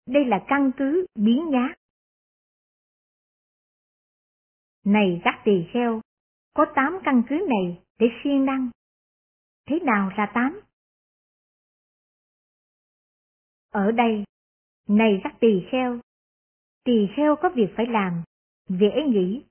[0.06, 1.76] đây là căn cứ biến giác.
[4.84, 6.02] Này các tỳ kheo,
[6.54, 8.70] có tám căn cứ này để siêng năng.
[9.66, 10.60] Thế nào là tám?
[13.70, 14.24] Ở đây,
[14.90, 16.00] này các tỳ kheo,
[16.84, 18.24] tỳ kheo có việc phải làm,
[18.70, 19.44] Dễ nghĩ,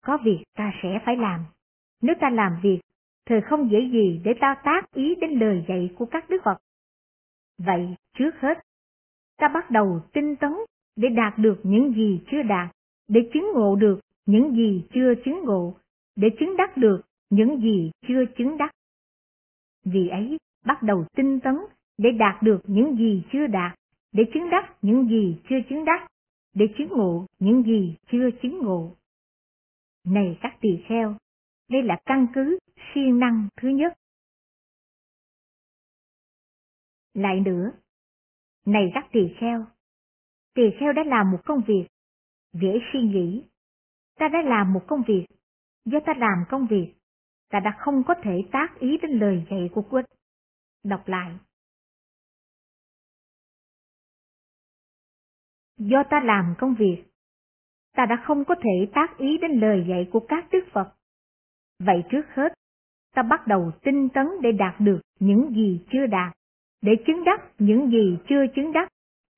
[0.00, 1.44] có việc ta sẽ phải làm.
[2.02, 2.80] Nếu ta làm việc,
[3.26, 6.58] thời không dễ gì để ta tác ý đến lời dạy của các đức Phật.
[7.58, 8.58] Vậy, trước hết,
[9.36, 10.52] ta bắt đầu tinh tấn
[10.96, 12.76] để đạt được những gì chưa đạt,
[13.08, 15.74] để chứng ngộ được những gì chưa chứng ngộ,
[16.16, 17.00] để chứng đắc được
[17.30, 18.70] những gì chưa chứng đắc.
[19.84, 21.56] Vì ấy, bắt đầu tinh tấn
[21.98, 23.78] để đạt được những gì chưa đạt,
[24.12, 26.11] để chứng đắc những gì chưa chứng đắc,
[26.54, 28.96] để chứng ngộ những gì chưa chứng ngộ.
[30.04, 31.16] Này các tỳ kheo,
[31.68, 32.58] đây là căn cứ
[32.94, 33.92] siêng năng thứ nhất.
[37.14, 37.72] Lại nữa,
[38.66, 39.66] này các tỳ kheo,
[40.54, 41.86] tỳ kheo đã làm một công việc,
[42.52, 43.44] dễ suy nghĩ.
[44.18, 45.26] Ta đã làm một công việc,
[45.84, 46.94] do ta làm công việc,
[47.48, 50.04] ta đã không có thể tác ý đến lời dạy của Quýt.
[50.84, 51.38] Đọc lại.
[55.90, 57.04] Do ta làm công việc,
[57.92, 60.94] ta đã không có thể tác ý đến lời dạy của các đức Phật.
[61.78, 62.52] Vậy trước hết,
[63.14, 66.36] ta bắt đầu tinh tấn để đạt được những gì chưa đạt,
[66.82, 68.88] để chứng đắc những gì chưa chứng đắc,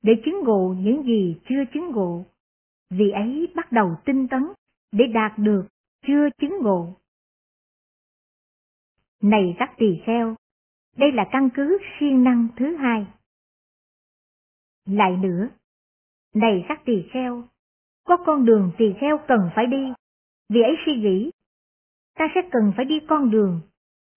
[0.02, 2.24] để chứng ngộ những gì chưa chứng ngộ.
[2.90, 4.42] Vì ấy bắt đầu tinh tấn
[4.92, 5.66] để đạt được
[6.06, 6.96] chưa chứng ngộ.
[9.22, 10.34] Này các tỳ kheo,
[10.96, 13.06] đây là căn cứ siêng năng thứ hai.
[14.86, 15.48] Lại nữa,
[16.34, 17.44] này các tỳ kheo,
[18.04, 19.92] có con đường tỳ kheo cần phải đi,
[20.48, 21.30] vì ấy suy nghĩ,
[22.14, 23.60] ta sẽ cần phải đi con đường,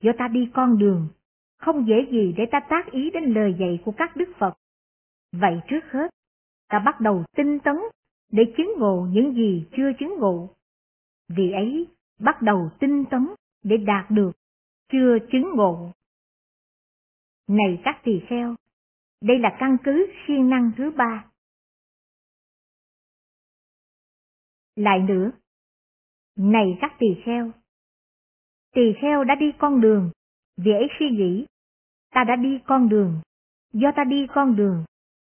[0.02, 1.08] do ta đi con đường,
[1.58, 4.54] không dễ gì để ta tác ý đến lời dạy của các đức Phật.
[5.32, 6.12] Vậy trước hết,
[6.70, 7.76] ta bắt đầu tinh tấn
[8.32, 10.50] để chứng ngộ những gì chưa chứng ngộ.
[11.30, 11.88] Vì ấy,
[12.20, 13.28] bắt đầu tinh tấn
[13.64, 14.32] để đạt được
[14.92, 15.92] chưa chứng ngộ.
[17.48, 18.56] Này các tỳ kheo,
[19.22, 21.26] đây là căn cứ siêng năng thứ ba.
[24.78, 25.32] Lại nữa,
[26.36, 27.52] này các tỳ kheo,
[28.74, 30.12] tỳ kheo đã đi con đường,
[30.58, 31.46] vì ấy suy nghĩ,
[32.12, 33.22] ta đã đi con đường,
[33.74, 34.84] do ta đi con đường,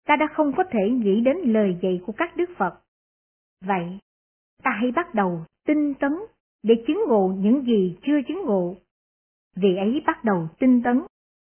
[0.05, 2.81] ta đã không có thể nghĩ đến lời dạy của các đức Phật.
[3.61, 3.99] Vậy,
[4.63, 6.11] ta hãy bắt đầu tinh tấn
[6.63, 8.75] để chứng ngộ những gì chưa chứng ngộ.
[9.55, 11.01] Vì ấy bắt đầu tinh tấn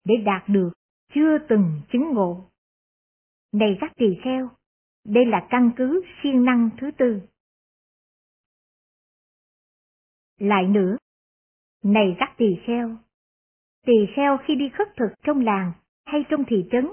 [0.05, 0.71] để đạt được
[1.15, 2.45] chưa từng chứng ngộ.
[3.53, 4.49] Này các tỳ kheo,
[5.05, 7.21] đây là căn cứ siêng năng thứ tư.
[10.41, 10.97] Lại nữa,
[11.85, 12.97] này các tỳ kheo,
[13.87, 15.73] tỳ kheo khi đi khất thực trong làng
[16.05, 16.89] hay trong thị trấn,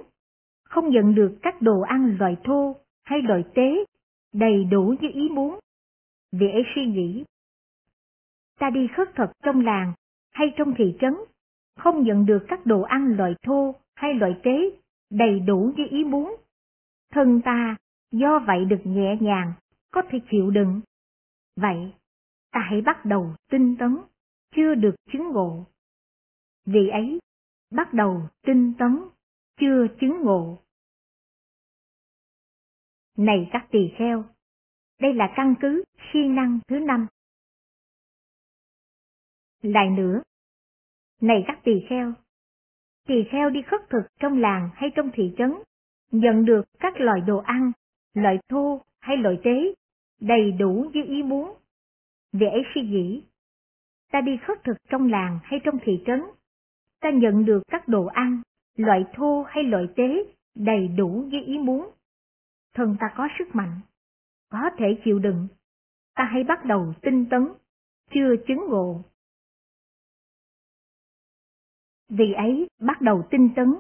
[0.64, 3.86] không nhận được các đồ ăn loại thô hay loại tế
[4.34, 5.60] đầy đủ như ý muốn.
[6.32, 7.24] Vì ấy suy nghĩ,
[8.60, 9.94] ta đi khất thực trong làng
[10.32, 11.14] hay trong thị trấn,
[11.78, 14.70] không nhận được các đồ ăn loại thô hay loại tế
[15.10, 16.36] đầy đủ như ý muốn.
[17.12, 17.76] Thân ta
[18.12, 19.54] do vậy được nhẹ nhàng,
[19.92, 20.82] có thể chịu đựng.
[21.56, 21.92] Vậy,
[22.58, 23.98] ta hãy bắt đầu tinh tấn,
[24.56, 25.66] chưa được chứng ngộ.
[26.66, 27.20] Vì ấy,
[27.72, 29.00] bắt đầu tinh tấn,
[29.60, 30.60] chưa chứng ngộ.
[33.18, 34.26] Này các tỳ kheo,
[35.02, 35.84] đây là căn cứ
[36.14, 37.08] siêng năng thứ năm.
[39.62, 40.22] Lại nữa,
[41.22, 42.14] này các tỳ kheo,
[43.08, 45.54] tỳ kheo đi khất thực trong làng hay trong thị trấn,
[46.12, 47.72] nhận được các loại đồ ăn,
[48.14, 49.74] loại thô hay loại tế,
[50.22, 51.58] đầy đủ như ý muốn.
[52.40, 53.24] Vì ấy suy nghĩ,
[54.12, 56.24] ta đi khất thực trong làng hay trong thị trấn,
[57.00, 58.42] ta nhận được các đồ ăn,
[58.76, 61.92] loại thô hay loại tế, đầy đủ với ý muốn.
[62.74, 63.80] Thân ta có sức mạnh,
[64.50, 65.48] có thể chịu đựng,
[66.16, 67.48] ta hãy bắt đầu tinh tấn,
[68.14, 69.04] chưa chứng ngộ.
[72.10, 73.76] Vì ấy bắt đầu tinh tấn,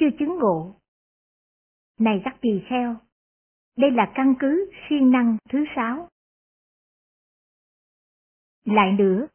[0.00, 0.74] chưa chứng ngộ.
[1.98, 2.96] Này các tỳ kheo,
[3.76, 6.08] đây là căn cứ siêng năng thứ sáu.
[8.64, 9.26] Lại nữa,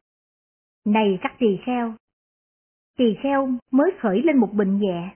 [0.86, 1.96] này các tỳ kheo,
[2.98, 5.16] tỳ kheo mới khởi lên một bệnh nhẹ,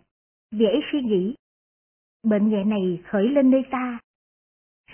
[0.51, 1.35] dễ suy nghĩ,
[2.23, 3.99] bệnh nhẹ này khởi lên nơi ta,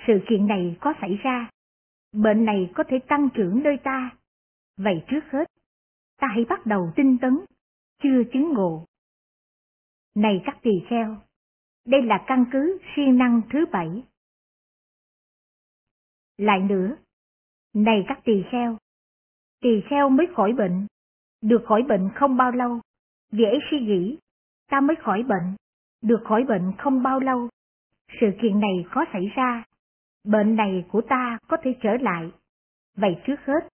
[0.07, 1.49] sự kiện này có xảy ra,
[2.11, 4.17] bệnh này có thể tăng trưởng nơi ta.
[4.77, 5.51] Vậy trước hết,
[6.17, 7.39] ta hãy bắt đầu tinh tấn,
[8.03, 8.85] chưa chứng ngộ.
[10.15, 11.17] Này các tỳ kheo,
[11.85, 14.03] đây là căn cứ siêng năng thứ bảy.
[16.37, 16.97] Lại nữa,
[17.73, 18.77] này các tỳ kheo,
[19.65, 20.87] tỳ kheo mới khỏi bệnh,
[21.41, 22.79] được khỏi bệnh không bao lâu,
[23.31, 24.17] vì ấy suy nghĩ,
[24.69, 25.55] ta mới khỏi bệnh,
[26.01, 27.49] được khỏi bệnh không bao lâu,
[28.21, 29.63] sự kiện này có xảy ra,
[30.23, 32.31] bệnh này của ta có thể trở lại.
[32.97, 33.67] Vậy trước hết,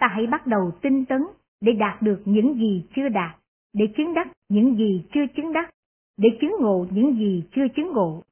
[0.00, 1.22] ta hãy bắt đầu tinh tấn
[1.60, 3.36] để đạt được những gì chưa đạt,
[3.72, 5.70] để chứng đắc những gì chưa chứng đắc,
[6.16, 8.22] để chứng ngộ những gì chưa chứng ngộ.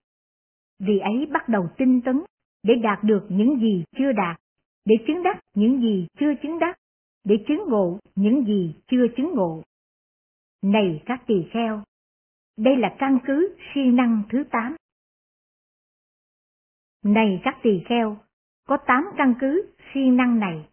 [0.79, 2.23] Vì ấy bắt đầu tinh tấn
[2.63, 4.40] để đạt được những gì chưa đạt,
[4.85, 6.77] để chứng đắc những gì chưa chứng đắc,
[7.25, 9.63] để chứng ngộ những gì chưa chứng ngộ.
[10.63, 11.83] Này các tỳ kheo,
[12.57, 14.77] đây là căn cứ siêng năng thứ tám.
[17.05, 18.17] Này các tỳ kheo,
[18.69, 20.69] có tám căn cứ siêng năng này.